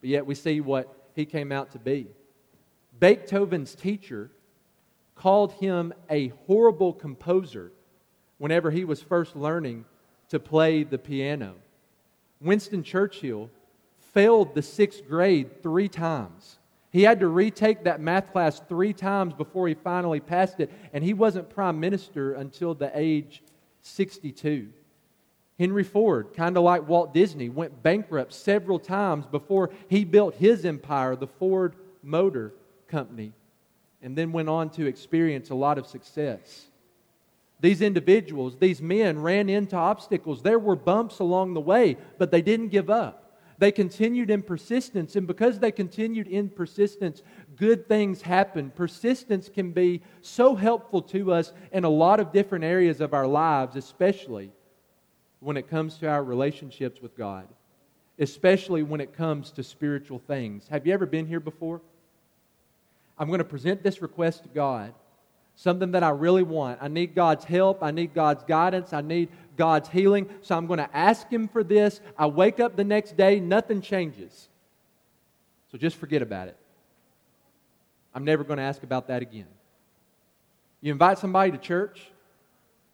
But 0.00 0.10
yet 0.10 0.26
we 0.26 0.34
see 0.34 0.60
what 0.60 1.10
he 1.14 1.24
came 1.24 1.50
out 1.50 1.72
to 1.72 1.78
be. 1.78 2.08
Beethoven's 3.00 3.74
teacher 3.74 4.30
called 5.14 5.52
him 5.54 5.92
a 6.08 6.28
horrible 6.46 6.92
composer 6.92 7.72
whenever 8.38 8.70
he 8.70 8.84
was 8.84 9.02
first 9.02 9.34
learning 9.34 9.84
to 10.28 10.38
play 10.38 10.82
the 10.82 10.98
piano. 10.98 11.54
Winston 12.40 12.82
Churchill 12.82 13.50
failed 14.12 14.54
the 14.54 14.62
sixth 14.62 15.06
grade 15.08 15.62
three 15.62 15.88
times. 15.88 16.58
He 16.90 17.02
had 17.02 17.20
to 17.20 17.28
retake 17.28 17.84
that 17.84 18.00
math 18.00 18.32
class 18.32 18.60
three 18.68 18.92
times 18.92 19.34
before 19.34 19.68
he 19.68 19.74
finally 19.74 20.20
passed 20.20 20.60
it, 20.60 20.72
and 20.92 21.04
he 21.04 21.12
wasn't 21.12 21.50
prime 21.50 21.78
minister 21.78 22.34
until 22.34 22.74
the 22.74 22.90
age 22.94 23.42
62. 23.82 24.68
Henry 25.58 25.84
Ford, 25.84 26.28
kind 26.34 26.56
of 26.56 26.62
like 26.62 26.88
Walt 26.88 27.12
Disney, 27.12 27.48
went 27.48 27.82
bankrupt 27.82 28.32
several 28.32 28.78
times 28.78 29.26
before 29.26 29.70
he 29.88 30.04
built 30.04 30.34
his 30.36 30.64
empire, 30.64 31.16
the 31.16 31.26
Ford 31.26 31.74
Motor 32.02 32.54
Company, 32.86 33.32
and 34.00 34.16
then 34.16 34.32
went 34.32 34.48
on 34.48 34.70
to 34.70 34.86
experience 34.86 35.50
a 35.50 35.54
lot 35.54 35.76
of 35.76 35.86
success. 35.86 36.66
These 37.60 37.82
individuals, 37.82 38.56
these 38.56 38.80
men, 38.80 39.20
ran 39.20 39.48
into 39.48 39.76
obstacles. 39.76 40.42
There 40.42 40.58
were 40.58 40.76
bumps 40.76 41.18
along 41.18 41.54
the 41.54 41.60
way, 41.60 41.96
but 42.16 42.30
they 42.30 42.42
didn't 42.42 42.68
give 42.68 42.88
up. 42.88 43.24
They 43.58 43.72
continued 43.72 44.30
in 44.30 44.42
persistence, 44.42 45.16
and 45.16 45.26
because 45.26 45.58
they 45.58 45.72
continued 45.72 46.28
in 46.28 46.48
persistence, 46.48 47.22
good 47.56 47.88
things 47.88 48.22
happened. 48.22 48.76
Persistence 48.76 49.48
can 49.48 49.72
be 49.72 50.00
so 50.22 50.54
helpful 50.54 51.02
to 51.02 51.32
us 51.32 51.52
in 51.72 51.82
a 51.82 51.88
lot 51.88 52.20
of 52.20 52.32
different 52.32 52.64
areas 52.64 53.00
of 53.00 53.12
our 53.12 53.26
lives, 53.26 53.74
especially 53.74 54.52
when 55.40 55.56
it 55.56 55.68
comes 55.68 55.98
to 55.98 56.08
our 56.08 56.22
relationships 56.22 57.02
with 57.02 57.16
God, 57.16 57.48
especially 58.20 58.84
when 58.84 59.00
it 59.00 59.12
comes 59.12 59.50
to 59.52 59.64
spiritual 59.64 60.20
things. 60.20 60.68
Have 60.68 60.86
you 60.86 60.94
ever 60.94 61.06
been 61.06 61.26
here 61.26 61.40
before? 61.40 61.80
I'm 63.18 63.26
going 63.26 63.38
to 63.38 63.44
present 63.44 63.82
this 63.82 64.00
request 64.00 64.44
to 64.44 64.48
God 64.48 64.94
something 65.58 65.90
that 65.90 66.04
I 66.04 66.10
really 66.10 66.44
want. 66.44 66.78
I 66.80 66.86
need 66.86 67.16
God's 67.16 67.44
help. 67.44 67.82
I 67.82 67.90
need 67.90 68.14
God's 68.14 68.44
guidance. 68.44 68.92
I 68.92 69.00
need 69.00 69.28
God's 69.56 69.88
healing. 69.88 70.30
So 70.40 70.56
I'm 70.56 70.68
going 70.68 70.78
to 70.78 70.96
ask 70.96 71.28
Him 71.28 71.48
for 71.48 71.64
this. 71.64 72.00
I 72.16 72.26
wake 72.26 72.60
up 72.60 72.76
the 72.76 72.84
next 72.84 73.16
day, 73.16 73.40
nothing 73.40 73.82
changes. 73.82 74.48
So 75.72 75.76
just 75.76 75.96
forget 75.96 76.22
about 76.22 76.46
it. 76.46 76.56
I'm 78.14 78.24
never 78.24 78.44
going 78.44 78.58
to 78.58 78.62
ask 78.62 78.84
about 78.84 79.08
that 79.08 79.20
again. 79.20 79.48
You 80.80 80.92
invite 80.92 81.18
somebody 81.18 81.50
to 81.50 81.58
church, 81.58 82.08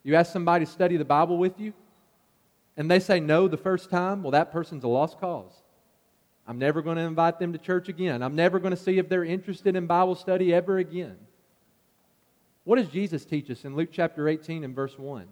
you 0.03 0.15
ask 0.15 0.33
somebody 0.33 0.65
to 0.65 0.71
study 0.71 0.97
the 0.97 1.05
Bible 1.05 1.37
with 1.37 1.61
you, 1.61 1.75
and 2.79 2.91
they 2.91 2.99
say 2.99 3.21
no 3.21 3.47
the 3.47 3.59
first 3.59 3.91
time, 3.91 4.23
well, 4.23 4.33
that 4.33 4.51
person's 4.53 4.85
a 4.85 4.89
lost 4.89 5.21
cause. 5.21 5.53
I'm 6.47 6.59
never 6.59 6.81
going 6.81 6.97
to 6.97 7.03
invite 7.03 7.39
them 7.39 7.53
to 7.53 7.59
church 7.59 7.91
again. 7.91 8.23
I'm 8.23 8.35
never 8.35 8.59
going 8.59 8.75
to 8.75 8.83
see 8.83 8.97
if 8.97 9.11
they're 9.11 9.25
interested 9.25 9.77
in 9.77 9.87
Bible 9.87 10.15
study 10.15 10.55
ever 10.55 10.79
again. 10.79 11.19
What 12.65 12.77
does 12.77 12.89
Jesus 12.89 13.25
teach 13.25 13.51
us 13.51 13.65
in 13.65 13.77
Luke 13.77 13.91
chapter 13.93 14.29
18 14.29 14.65
and 14.65 14.75
verse 14.75 14.99
1? 14.99 15.27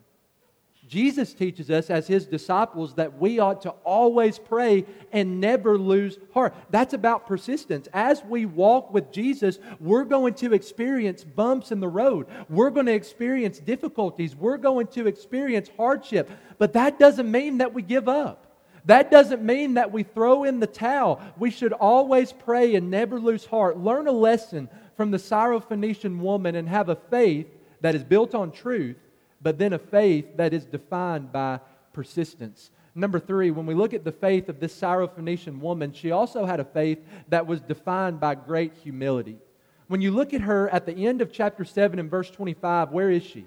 Jesus 0.89 1.33
teaches 1.33 1.71
us 1.71 1.91
as 1.91 2.09
his 2.09 2.27
disciples 2.27 2.95
that 2.95 3.19
we 3.19 3.39
ought 3.39 3.63
to 3.63 3.71
always 3.85 4.39
pray 4.39 4.85
and 5.13 5.41
never 5.41 5.79
lose 5.79 6.19
heart. 6.35 6.55
That's 6.71 6.93
about 6.93 7.27
persistence. 7.27 7.89
As 7.93 8.23
we 8.25 8.47
walk 8.47 8.93
with 8.93 9.13
Jesus, 9.13 9.61
we're 9.79 10.05
going 10.05 10.35
to 10.35 10.53
experience 10.53 11.23
bumps 11.23 11.71
in 11.71 11.79
the 11.79 11.89
road. 11.89 12.27
We're 12.51 12.71
going 12.71 12.87
to 12.87 12.95
experience 12.95 13.61
difficulties. 13.61 14.35
We're 14.35 14.57
going 14.57 14.89
to 14.89 15.07
experience 15.07 15.71
hardship. 15.77 16.29
But 16.59 16.73
that 16.73 16.99
doesn't 16.99 17.31
mean 17.31 17.59
that 17.59 17.73
we 17.73 17.83
give 17.83 18.09
up. 18.09 18.49
That 18.87 19.13
doesn't 19.13 19.43
mean 19.43 19.75
that 19.75 19.93
we 19.93 20.03
throw 20.03 20.43
in 20.43 20.59
the 20.59 20.67
towel. 20.67 21.21
We 21.39 21.51
should 21.53 21.73
always 21.73 22.33
pray 22.33 22.75
and 22.75 22.91
never 22.91 23.21
lose 23.21 23.47
heart. 23.47 23.79
Learn 23.79 24.09
a 24.09 24.13
lesson 24.13 24.69
from 25.03 25.11
the 25.11 25.19
Syrophoenician 25.19 26.21
woman 26.21 26.55
and 26.55 26.69
have 26.69 26.89
a 26.89 26.95
faith 26.95 27.49
that 27.81 27.97
is 27.97 28.05
built 28.05 28.37
on 28.37 28.53
truth, 28.53 28.95
but 29.41 29.59
then 29.59 29.73
a 29.73 29.79
faith 29.81 30.37
that 30.37 30.55
is 30.55 30.65
defined 30.65 31.33
by 31.33 31.59
persistence. 31.93 32.71
Number 32.95 33.19
three, 33.19 33.51
when 33.51 33.67
we 33.67 33.75
look 33.75 33.95
at 33.95 34.05
the 34.05 34.13
faith 34.13 34.49
of 34.49 34.61
this 34.61 34.81
Syrophoenician 34.81 35.59
woman, 35.59 35.93
she 35.93 36.13
also 36.13 36.47
had 36.47 36.61
a 36.61 36.65
faith 36.65 37.01
that 37.31 37.49
was 37.49 37.61
defined 37.61 38.21
by 38.21 38.37
great 38.37 38.75
humility. 38.75 39.39
When 39.89 40.01
you 40.01 40.13
look 40.13 40.33
at 40.35 40.43
her 40.43 40.69
at 40.69 40.87
the 40.87 40.95
end 40.95 41.21
of 41.21 41.33
chapter 41.33 41.65
7 41.65 41.99
and 41.99 42.09
verse 42.09 42.31
25, 42.31 42.93
where 42.93 43.11
is 43.11 43.25
she? 43.25 43.47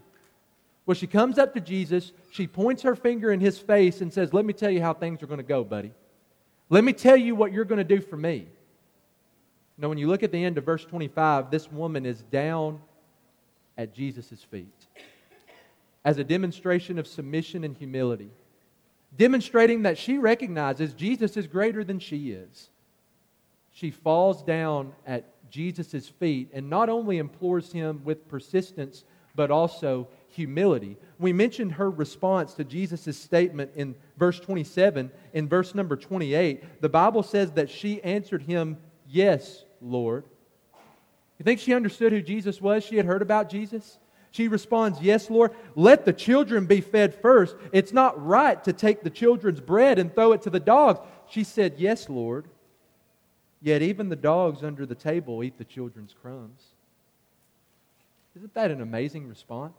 Well, 0.85 0.95
she 0.95 1.07
comes 1.07 1.39
up 1.39 1.53
to 1.53 1.61
Jesus, 1.61 2.11
she 2.31 2.47
points 2.47 2.83
her 2.83 2.97
finger 2.97 3.31
in 3.31 3.39
his 3.39 3.57
face 3.57 4.01
and 4.01 4.11
says, 4.11 4.33
Let 4.33 4.43
me 4.43 4.51
tell 4.51 4.71
you 4.71 4.81
how 4.81 4.93
things 4.93 5.23
are 5.23 5.27
going 5.27 5.37
to 5.37 5.43
go, 5.43 5.63
buddy. 5.63 5.93
Let 6.69 6.83
me 6.83 6.91
tell 6.91 7.15
you 7.15 7.33
what 7.33 7.53
you're 7.53 7.63
going 7.63 7.77
to 7.77 7.95
do 7.95 8.01
for 8.01 8.17
me. 8.17 8.49
Now, 9.77 9.89
when 9.89 9.97
you 9.97 10.07
look 10.07 10.23
at 10.23 10.31
the 10.31 10.43
end 10.43 10.57
of 10.57 10.63
verse 10.63 10.85
25, 10.85 11.51
this 11.51 11.71
woman 11.71 12.05
is 12.05 12.21
down 12.23 12.79
at 13.77 13.93
Jesus' 13.93 14.43
feet 14.49 14.87
as 16.05 16.17
a 16.17 16.23
demonstration 16.23 16.99
of 16.99 17.07
submission 17.07 17.63
and 17.63 17.75
humility, 17.75 18.29
demonstrating 19.17 19.81
that 19.83 19.97
she 19.97 20.17
recognizes 20.17 20.93
Jesus 20.93 21.35
is 21.35 21.47
greater 21.47 21.83
than 21.83 21.99
she 21.99 22.31
is. 22.31 22.69
She 23.71 23.91
falls 23.91 24.43
down 24.43 24.93
at 25.05 25.25
Jesus' 25.49 26.07
feet 26.07 26.49
and 26.53 26.69
not 26.69 26.89
only 26.89 27.17
implores 27.17 27.71
him 27.73 28.01
with 28.05 28.29
persistence, 28.29 29.03
but 29.35 29.51
also 29.51 30.07
humility. 30.29 30.95
We 31.19 31.33
mentioned 31.33 31.73
her 31.73 31.89
response 31.89 32.53
to 32.53 32.63
Jesus' 32.63 33.17
statement 33.17 33.71
in 33.75 33.95
verse 34.17 34.39
27. 34.39 35.11
In 35.33 35.49
verse 35.49 35.75
number 35.75 35.97
28, 35.97 36.81
the 36.81 36.89
Bible 36.89 37.23
says 37.23 37.51
that 37.53 37.69
she 37.69 38.01
answered 38.03 38.43
him, 38.43 38.77
Yes, 39.07 39.64
Lord. 39.85 40.25
You 41.37 41.43
think 41.43 41.59
she 41.59 41.73
understood 41.73 42.11
who 42.11 42.21
Jesus 42.21 42.61
was? 42.61 42.83
She 42.83 42.97
had 42.97 43.05
heard 43.05 43.21
about 43.21 43.49
Jesus? 43.49 43.99
She 44.31 44.47
responds, 44.47 44.99
Yes, 45.01 45.29
Lord. 45.29 45.51
Let 45.75 46.05
the 46.05 46.13
children 46.13 46.65
be 46.65 46.81
fed 46.81 47.15
first. 47.15 47.55
It's 47.71 47.93
not 47.93 48.21
right 48.25 48.61
to 48.63 48.73
take 48.73 49.01
the 49.01 49.09
children's 49.09 49.61
bread 49.61 49.99
and 49.99 50.13
throw 50.13 50.33
it 50.33 50.41
to 50.43 50.49
the 50.49 50.59
dogs. 50.59 50.99
She 51.29 51.43
said, 51.43 51.75
Yes, 51.77 52.09
Lord. 52.09 52.45
Yet 53.61 53.81
even 53.81 54.09
the 54.09 54.15
dogs 54.15 54.63
under 54.63 54.85
the 54.85 54.95
table 54.95 55.43
eat 55.43 55.57
the 55.57 55.63
children's 55.63 56.13
crumbs. 56.21 56.61
Isn't 58.35 58.53
that 58.53 58.71
an 58.71 58.81
amazing 58.81 59.27
response? 59.27 59.77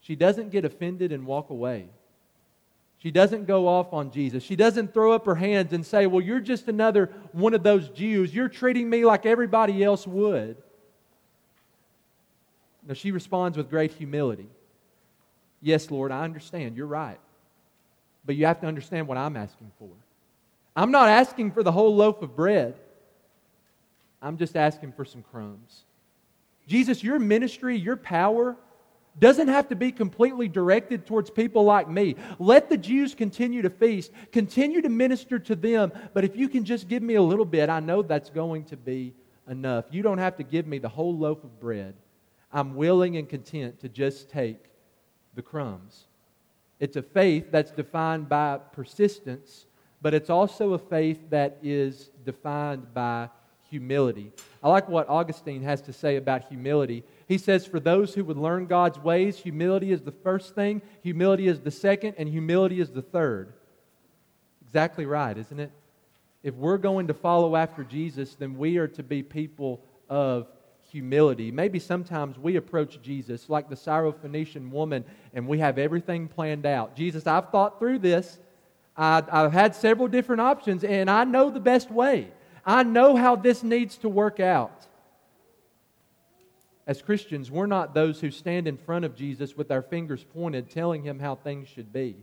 She 0.00 0.14
doesn't 0.14 0.50
get 0.50 0.64
offended 0.64 1.12
and 1.12 1.26
walk 1.26 1.50
away. 1.50 1.88
She 2.98 3.10
doesn't 3.12 3.46
go 3.46 3.68
off 3.68 3.92
on 3.92 4.10
Jesus. 4.10 4.42
She 4.42 4.56
doesn't 4.56 4.92
throw 4.92 5.12
up 5.12 5.24
her 5.26 5.36
hands 5.36 5.72
and 5.72 5.86
say, 5.86 6.06
Well, 6.06 6.20
you're 6.20 6.40
just 6.40 6.68
another 6.68 7.10
one 7.32 7.54
of 7.54 7.62
those 7.62 7.88
Jews. 7.90 8.34
You're 8.34 8.48
treating 8.48 8.90
me 8.90 9.04
like 9.04 9.24
everybody 9.24 9.84
else 9.84 10.06
would. 10.06 10.56
No, 12.86 12.94
she 12.94 13.12
responds 13.12 13.56
with 13.56 13.70
great 13.70 13.92
humility. 13.92 14.48
Yes, 15.60 15.90
Lord, 15.90 16.10
I 16.10 16.24
understand. 16.24 16.76
You're 16.76 16.86
right. 16.86 17.18
But 18.24 18.36
you 18.36 18.46
have 18.46 18.60
to 18.60 18.66
understand 18.66 19.06
what 19.06 19.16
I'm 19.16 19.36
asking 19.36 19.70
for. 19.78 19.90
I'm 20.74 20.90
not 20.90 21.08
asking 21.08 21.52
for 21.52 21.62
the 21.62 21.72
whole 21.72 21.94
loaf 21.94 22.22
of 22.22 22.34
bread, 22.34 22.74
I'm 24.20 24.36
just 24.36 24.56
asking 24.56 24.92
for 24.92 25.04
some 25.04 25.22
crumbs. 25.22 25.84
Jesus, 26.66 27.02
your 27.02 27.18
ministry, 27.18 27.76
your 27.76 27.96
power, 27.96 28.56
doesn't 29.18 29.48
have 29.48 29.68
to 29.68 29.76
be 29.76 29.92
completely 29.92 30.48
directed 30.48 31.06
towards 31.06 31.30
people 31.30 31.64
like 31.64 31.88
me. 31.88 32.16
Let 32.38 32.68
the 32.68 32.76
Jews 32.76 33.14
continue 33.14 33.62
to 33.62 33.70
feast, 33.70 34.12
continue 34.32 34.80
to 34.82 34.88
minister 34.88 35.38
to 35.38 35.56
them, 35.56 35.92
but 36.14 36.24
if 36.24 36.36
you 36.36 36.48
can 36.48 36.64
just 36.64 36.88
give 36.88 37.02
me 37.02 37.14
a 37.14 37.22
little 37.22 37.44
bit, 37.44 37.68
I 37.68 37.80
know 37.80 38.02
that's 38.02 38.30
going 38.30 38.64
to 38.64 38.76
be 38.76 39.14
enough. 39.48 39.86
You 39.90 40.02
don't 40.02 40.18
have 40.18 40.36
to 40.36 40.42
give 40.42 40.66
me 40.66 40.78
the 40.78 40.88
whole 40.88 41.16
loaf 41.16 41.42
of 41.44 41.58
bread. 41.60 41.94
I'm 42.52 42.74
willing 42.74 43.16
and 43.16 43.28
content 43.28 43.80
to 43.80 43.88
just 43.88 44.30
take 44.30 44.64
the 45.34 45.42
crumbs. 45.42 46.06
It's 46.80 46.96
a 46.96 47.02
faith 47.02 47.50
that's 47.50 47.72
defined 47.72 48.28
by 48.28 48.58
persistence, 48.72 49.66
but 50.00 50.14
it's 50.14 50.30
also 50.30 50.74
a 50.74 50.78
faith 50.78 51.18
that 51.30 51.58
is 51.62 52.10
defined 52.24 52.94
by 52.94 53.28
humility. 53.70 54.32
I 54.62 54.68
like 54.68 54.88
what 54.88 55.08
Augustine 55.08 55.62
has 55.62 55.80
to 55.82 55.92
say 55.92 56.16
about 56.16 56.48
humility. 56.48 57.04
He 57.26 57.38
says, 57.38 57.66
For 57.66 57.80
those 57.80 58.14
who 58.14 58.24
would 58.24 58.36
learn 58.36 58.66
God's 58.66 58.98
ways, 58.98 59.38
humility 59.38 59.92
is 59.92 60.02
the 60.02 60.12
first 60.12 60.54
thing, 60.54 60.82
humility 61.02 61.48
is 61.48 61.60
the 61.60 61.70
second, 61.70 62.14
and 62.18 62.28
humility 62.28 62.80
is 62.80 62.90
the 62.90 63.02
third. 63.02 63.52
Exactly 64.64 65.06
right, 65.06 65.36
isn't 65.36 65.60
it? 65.60 65.70
If 66.42 66.54
we're 66.54 66.78
going 66.78 67.08
to 67.08 67.14
follow 67.14 67.56
after 67.56 67.84
Jesus, 67.84 68.34
then 68.34 68.56
we 68.56 68.78
are 68.78 68.88
to 68.88 69.02
be 69.02 69.22
people 69.22 69.82
of 70.08 70.46
humility. 70.90 71.50
Maybe 71.50 71.78
sometimes 71.78 72.38
we 72.38 72.56
approach 72.56 73.00
Jesus 73.02 73.48
like 73.48 73.68
the 73.68 73.74
Syrophoenician 73.74 74.70
woman 74.70 75.04
and 75.34 75.46
we 75.46 75.58
have 75.58 75.78
everything 75.78 76.28
planned 76.28 76.64
out. 76.64 76.96
Jesus, 76.96 77.26
I've 77.26 77.50
thought 77.50 77.78
through 77.78 77.98
this. 77.98 78.38
I, 78.96 79.22
have 79.30 79.52
had 79.52 79.74
several 79.74 80.08
different 80.08 80.40
options 80.40 80.82
and 80.84 81.10
I 81.10 81.24
know 81.24 81.50
the 81.50 81.60
best 81.60 81.90
way. 81.90 82.28
I 82.68 82.82
know 82.82 83.16
how 83.16 83.34
this 83.34 83.62
needs 83.62 83.96
to 83.98 84.10
work 84.10 84.40
out. 84.40 84.86
As 86.86 87.00
Christians, 87.00 87.50
we're 87.50 87.64
not 87.64 87.94
those 87.94 88.20
who 88.20 88.30
stand 88.30 88.68
in 88.68 88.76
front 88.76 89.06
of 89.06 89.16
Jesus 89.16 89.56
with 89.56 89.70
our 89.70 89.80
fingers 89.80 90.22
pointed, 90.22 90.68
telling 90.68 91.02
him 91.02 91.18
how 91.18 91.34
things 91.34 91.66
should 91.66 91.94
be. 91.94 92.14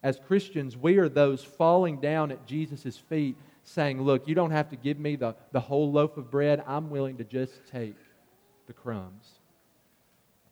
As 0.00 0.20
Christians, 0.28 0.76
we 0.76 0.98
are 0.98 1.08
those 1.08 1.42
falling 1.42 2.00
down 2.00 2.30
at 2.30 2.46
Jesus' 2.46 2.96
feet 2.96 3.36
saying, 3.64 4.00
Look, 4.00 4.28
you 4.28 4.36
don't 4.36 4.52
have 4.52 4.70
to 4.70 4.76
give 4.76 5.00
me 5.00 5.16
the, 5.16 5.34
the 5.50 5.60
whole 5.60 5.90
loaf 5.90 6.16
of 6.16 6.30
bread. 6.30 6.62
I'm 6.64 6.88
willing 6.88 7.16
to 7.16 7.24
just 7.24 7.66
take 7.66 7.96
the 8.68 8.72
crumbs. 8.72 9.28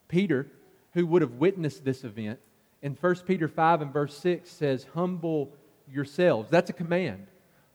Peter, 0.09 0.47
who 0.93 1.07
would 1.07 1.21
have 1.21 1.35
witnessed 1.35 1.85
this 1.85 2.03
event, 2.03 2.39
in 2.81 2.97
1 2.99 3.15
Peter 3.25 3.47
5 3.47 3.83
and 3.83 3.93
verse 3.93 4.17
6 4.17 4.49
says, 4.49 4.85
Humble 4.93 5.53
yourselves. 5.89 6.49
That's 6.49 6.69
a 6.69 6.73
command. 6.73 7.27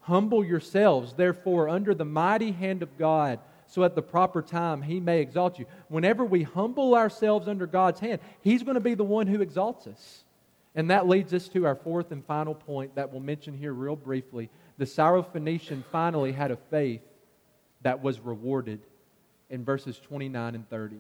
Humble 0.07 0.45
yourselves, 0.45 1.15
therefore, 1.15 1.69
under 1.69 1.93
the 1.93 2.05
mighty 2.05 2.53
hand 2.53 2.85
of 2.85 2.97
God, 2.97 3.41
so 3.67 3.83
at 3.83 3.97
the 3.97 4.03
proper 4.03 4.41
time 4.41 4.83
he 4.83 5.01
may 5.01 5.21
exalt 5.21 5.59
you. 5.59 5.67
Whenever 5.89 6.25
we 6.25 6.45
humble 6.45 6.95
ourselves 6.95 7.49
under 7.49 7.67
God's 7.67 7.99
hand, 7.99 8.21
he's 8.41 8.63
going 8.63 8.77
to 8.77 8.81
be 8.81 8.95
the 8.95 9.03
one 9.03 9.27
who 9.27 9.41
exalts 9.41 9.89
us. 9.89 10.23
And 10.77 10.91
that 10.91 11.09
leads 11.09 11.35
us 11.35 11.49
to 11.49 11.67
our 11.67 11.75
fourth 11.75 12.13
and 12.13 12.25
final 12.25 12.55
point 12.55 12.95
that 12.95 13.11
we'll 13.11 13.21
mention 13.21 13.59
here 13.59 13.73
real 13.73 13.97
briefly 13.97 14.49
the 14.79 14.85
Syrophoenician 14.85 15.83
finally 15.91 16.31
had 16.31 16.53
a 16.53 16.57
faith 16.57 17.01
that 17.83 18.01
was 18.01 18.21
rewarded 18.21 18.79
in 19.51 19.65
verses 19.65 19.99
29 19.99 20.55
and 20.55 20.71
30. 20.71 20.99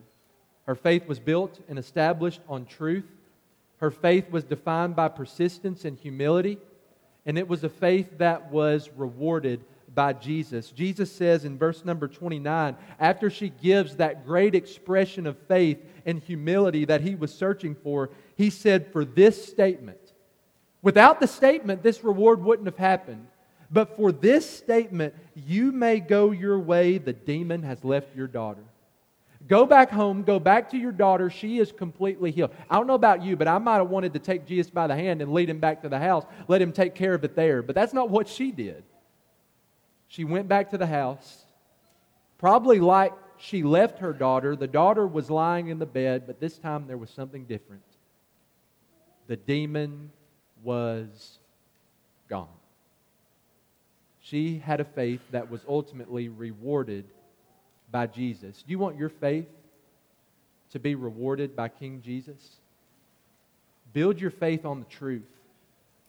Her 0.67 0.75
faith 0.75 1.07
was 1.07 1.21
built 1.21 1.61
and 1.69 1.79
established 1.79 2.41
on 2.49 2.67
truth. 2.67 3.07
Her 3.77 3.93
faith 3.93 4.33
was 4.33 4.43
defined 4.43 4.97
by 4.97 5.09
persistence 5.09 5.85
and 5.85 5.97
humility, 5.97 6.59
and 7.27 7.37
it 7.37 7.49
was 7.49 7.65
a 7.65 7.69
faith 7.69 8.19
that 8.19 8.51
was 8.51 8.89
rewarded 8.97 9.61
by 9.95 10.13
Jesus. 10.13 10.71
Jesus 10.71 11.11
says 11.11 11.45
in 11.45 11.59
verse 11.59 11.85
number 11.85 12.07
29, 12.07 12.77
after 13.01 13.29
she 13.29 13.49
gives 13.49 13.97
that 13.97 14.25
great 14.25 14.55
expression 14.55 15.27
of 15.27 15.37
faith 15.49 15.79
and 16.05 16.23
humility 16.23 16.85
that 16.85 17.01
he 17.01 17.17
was 17.17 17.35
searching 17.35 17.75
for, 17.75 18.11
he 18.37 18.51
said, 18.51 18.93
For 18.93 19.05
this 19.05 19.45
statement, 19.45 20.13
without 20.83 21.19
the 21.19 21.27
statement, 21.27 21.83
this 21.83 22.05
reward 22.05 22.43
wouldn't 22.45 22.67
have 22.67 22.77
happened. 22.77 23.27
But 23.71 23.97
for 23.97 24.13
this 24.13 24.49
statement, 24.49 25.15
you 25.35 25.73
may 25.73 25.99
go 25.99 26.31
your 26.31 26.59
way, 26.59 26.99
the 26.99 27.13
demon 27.13 27.65
has 27.65 27.83
left 27.83 28.15
your 28.15 28.29
daughter. 28.29 28.63
Go 29.49 29.65
back 29.65 29.91
home, 29.91 30.23
go 30.23 30.41
back 30.41 30.71
to 30.71 30.77
your 30.77 30.93
daughter. 30.93 31.31
She 31.31 31.59
is 31.59 31.71
completely 31.71 32.31
healed. 32.31 32.51
I 32.69 32.77
don't 32.77 32.87
know 32.87 32.95
about 32.95 33.23
you, 33.23 33.37
but 33.37 33.47
I 33.47 33.59
might 33.59 33.77
have 33.77 33.91
wanted 33.91 34.13
to 34.15 34.19
take 34.19 34.47
Jesus 34.47 34.71
by 34.71 34.87
the 34.87 34.97
hand 34.97 35.23
and 35.23 35.33
lead 35.33 35.49
him 35.49 35.61
back 35.61 35.83
to 35.83 35.89
the 35.89 35.99
house, 35.99 36.25
let 36.49 36.61
him 36.61 36.73
take 36.73 36.95
care 36.95 37.15
of 37.15 37.23
it 37.23 37.37
there. 37.37 37.63
But 37.63 37.75
that's 37.75 37.93
not 37.93 38.11
what 38.11 38.29
she 38.29 38.51
did. 38.51 38.83
She 40.09 40.25
went 40.25 40.49
back 40.49 40.71
to 40.71 40.79
the 40.79 40.87
house, 40.87 41.45
probably 42.39 42.81
like 42.81 43.13
she 43.39 43.63
left 43.63 43.99
her 44.01 44.13
daughter. 44.13 44.57
The 44.57 44.67
daughter 44.67 45.07
was 45.07 45.31
lying 45.31 45.69
in 45.69 45.79
the 45.79 45.87
bed, 45.87 46.25
but 46.27 46.41
this 46.41 46.59
time 46.59 46.87
there 46.87 46.97
was 46.97 47.11
something 47.11 47.45
different. 47.45 47.83
The 49.27 49.37
demon 49.37 50.11
was 50.63 51.39
gone. 52.29 52.49
She 54.21 54.59
had 54.59 54.81
a 54.81 54.85
faith 54.85 55.21
that 55.31 55.51
was 55.51 55.61
ultimately 55.69 56.29
rewarded 56.29 57.05
by 57.91 58.07
Jesus. 58.07 58.63
Do 58.63 58.71
you 58.71 58.79
want 58.79 58.99
your 58.99 59.09
faith 59.09 59.47
to 60.71 60.79
be 60.79 60.95
rewarded 60.95 61.55
by 61.55 61.69
King 61.69 62.03
Jesus? 62.05 62.57
Build 63.93 64.21
your 64.21 64.31
faith 64.31 64.65
on 64.65 64.81
the 64.81 64.87
truth, 64.87 65.29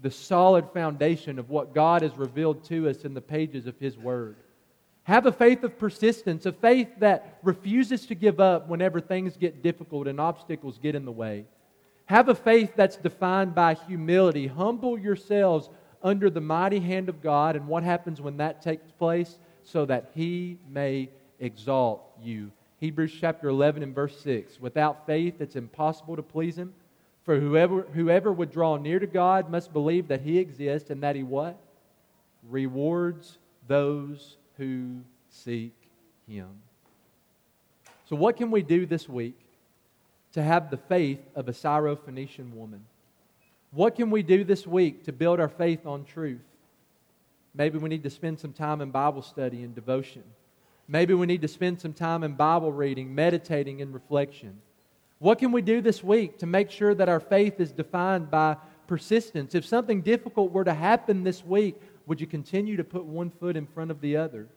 the 0.01 0.11
solid 0.11 0.69
foundation 0.73 1.39
of 1.39 1.49
what 1.49 1.73
God 1.73 2.01
has 2.01 2.15
revealed 2.17 2.63
to 2.65 2.89
us 2.89 3.05
in 3.05 3.13
the 3.13 3.21
pages 3.21 3.67
of 3.67 3.79
His 3.79 3.97
Word. 3.97 4.35
Have 5.03 5.25
a 5.25 5.31
faith 5.31 5.63
of 5.63 5.79
persistence, 5.79 6.45
a 6.45 6.51
faith 6.51 6.89
that 6.99 7.39
refuses 7.41 8.05
to 8.07 8.15
give 8.15 8.41
up 8.41 8.67
whenever 8.67 8.99
things 8.99 9.37
get 9.37 9.63
difficult 9.63 10.05
and 10.07 10.19
obstacles 10.19 10.79
get 10.83 10.95
in 10.95 11.05
the 11.05 11.11
way. 11.11 11.45
Have 12.07 12.27
a 12.27 12.35
faith 12.35 12.73
that's 12.75 12.97
defined 12.97 13.55
by 13.55 13.75
humility. 13.75 14.47
Humble 14.47 14.99
yourselves 14.99 15.69
under 16.03 16.29
the 16.29 16.41
mighty 16.41 16.79
hand 16.79 17.07
of 17.07 17.21
God. 17.21 17.55
And 17.55 17.67
what 17.67 17.83
happens 17.83 18.19
when 18.19 18.37
that 18.37 18.61
takes 18.61 18.91
place? 18.91 19.39
So 19.63 19.85
that 19.85 20.11
he 20.13 20.57
may 20.69 21.09
exalt 21.39 22.01
you. 22.21 22.51
Hebrews 22.79 23.13
chapter 23.19 23.49
11 23.49 23.83
and 23.83 23.95
verse 23.95 24.19
6. 24.21 24.59
Without 24.59 25.05
faith, 25.05 25.41
it's 25.41 25.55
impossible 25.55 26.15
to 26.15 26.23
please 26.23 26.57
him. 26.57 26.73
For 27.23 27.39
whoever, 27.39 27.81
whoever 27.93 28.31
would 28.31 28.51
draw 28.51 28.77
near 28.77 28.99
to 28.99 29.07
God 29.07 29.49
must 29.49 29.73
believe 29.73 30.07
that 30.07 30.21
he 30.21 30.39
exists 30.39 30.89
and 30.89 31.03
that 31.03 31.15
he 31.15 31.23
what? 31.23 31.57
Rewards 32.47 33.37
those 33.67 34.37
who 34.57 35.01
seek 35.29 35.73
him. 36.27 36.47
So, 38.05 38.15
what 38.15 38.37
can 38.37 38.51
we 38.51 38.61
do 38.61 38.85
this 38.85 39.09
week 39.09 39.37
to 40.33 40.41
have 40.41 40.69
the 40.69 40.77
faith 40.77 41.19
of 41.35 41.49
a 41.49 41.51
Syrophoenician 41.51 42.53
woman? 42.53 42.85
What 43.71 43.95
can 43.95 44.09
we 44.09 44.23
do 44.23 44.43
this 44.43 44.65
week 44.65 45.03
to 45.05 45.11
build 45.11 45.39
our 45.39 45.49
faith 45.49 45.85
on 45.85 46.05
truth? 46.05 46.39
Maybe 47.53 47.77
we 47.77 47.89
need 47.89 48.03
to 48.03 48.09
spend 48.09 48.39
some 48.39 48.53
time 48.53 48.81
in 48.81 48.91
Bible 48.91 49.21
study 49.21 49.63
and 49.63 49.75
devotion. 49.75 50.23
Maybe 50.87 51.13
we 51.13 51.25
need 51.25 51.41
to 51.41 51.47
spend 51.47 51.81
some 51.81 51.93
time 51.93 52.23
in 52.23 52.33
Bible 52.33 52.71
reading, 52.71 53.13
meditating, 53.13 53.81
and 53.81 53.93
reflection. 53.93 54.61
What 55.19 55.39
can 55.39 55.51
we 55.51 55.61
do 55.61 55.81
this 55.81 56.03
week 56.03 56.37
to 56.39 56.45
make 56.45 56.71
sure 56.71 56.95
that 56.95 57.09
our 57.09 57.19
faith 57.19 57.59
is 57.59 57.71
defined 57.71 58.31
by 58.31 58.55
persistence? 58.87 59.55
If 59.55 59.65
something 59.65 60.01
difficult 60.01 60.51
were 60.51 60.63
to 60.63 60.73
happen 60.73 61.23
this 61.23 61.43
week, 61.43 61.75
would 62.05 62.21
you 62.21 62.27
continue 62.27 62.77
to 62.77 62.83
put 62.83 63.03
one 63.03 63.29
foot 63.29 63.57
in 63.57 63.67
front 63.67 63.91
of 63.91 63.99
the 63.99 64.15
other? 64.15 64.47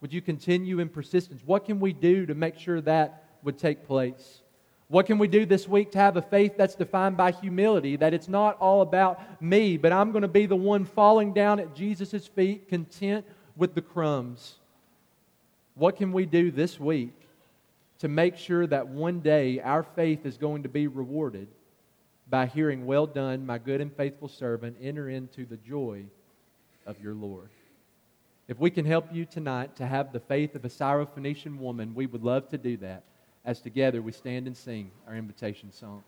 Would 0.00 0.12
you 0.12 0.20
continue 0.20 0.80
in 0.80 0.88
persistence? 0.88 1.42
What 1.46 1.64
can 1.64 1.78
we 1.78 1.92
do 1.92 2.26
to 2.26 2.34
make 2.34 2.58
sure 2.58 2.80
that 2.80 3.24
would 3.44 3.58
take 3.58 3.86
place? 3.86 4.40
What 4.88 5.06
can 5.06 5.18
we 5.18 5.28
do 5.28 5.46
this 5.46 5.68
week 5.68 5.92
to 5.92 5.98
have 5.98 6.16
a 6.16 6.22
faith 6.22 6.56
that's 6.56 6.74
defined 6.74 7.16
by 7.16 7.30
humility? 7.30 7.96
That 7.96 8.12
it's 8.12 8.28
not 8.28 8.58
all 8.58 8.82
about 8.82 9.40
me, 9.40 9.76
but 9.76 9.92
I'm 9.92 10.12
going 10.12 10.22
to 10.22 10.28
be 10.28 10.46
the 10.46 10.56
one 10.56 10.84
falling 10.84 11.32
down 11.32 11.60
at 11.60 11.74
Jesus' 11.74 12.26
feet, 12.26 12.68
content 12.68 13.24
with 13.56 13.74
the 13.74 13.82
crumbs. 13.82 14.56
What 15.74 15.96
can 15.96 16.12
we 16.12 16.24
do 16.24 16.50
this 16.50 16.78
week 16.78 17.14
to 17.98 18.08
make 18.08 18.36
sure 18.36 18.66
that 18.66 18.86
one 18.86 19.20
day 19.20 19.60
our 19.60 19.82
faith 19.82 20.24
is 20.24 20.36
going 20.36 20.62
to 20.62 20.68
be 20.68 20.86
rewarded 20.86 21.48
by 22.28 22.46
hearing, 22.46 22.86
Well 22.86 23.06
done, 23.06 23.44
my 23.44 23.58
good 23.58 23.80
and 23.80 23.94
faithful 23.94 24.28
servant, 24.28 24.76
enter 24.80 25.08
into 25.08 25.44
the 25.44 25.56
joy 25.56 26.04
of 26.86 27.00
your 27.00 27.14
Lord? 27.14 27.48
If 28.46 28.58
we 28.58 28.70
can 28.70 28.84
help 28.84 29.12
you 29.12 29.24
tonight 29.24 29.74
to 29.76 29.86
have 29.86 30.12
the 30.12 30.20
faith 30.20 30.54
of 30.54 30.64
a 30.64 30.68
Syrophoenician 30.68 31.58
woman, 31.58 31.94
we 31.94 32.06
would 32.06 32.22
love 32.22 32.48
to 32.50 32.58
do 32.58 32.76
that 32.78 33.02
as 33.44 33.60
together 33.60 34.00
we 34.00 34.12
stand 34.12 34.46
and 34.46 34.56
sing 34.56 34.90
our 35.08 35.16
invitation 35.16 35.72
song. 35.72 36.04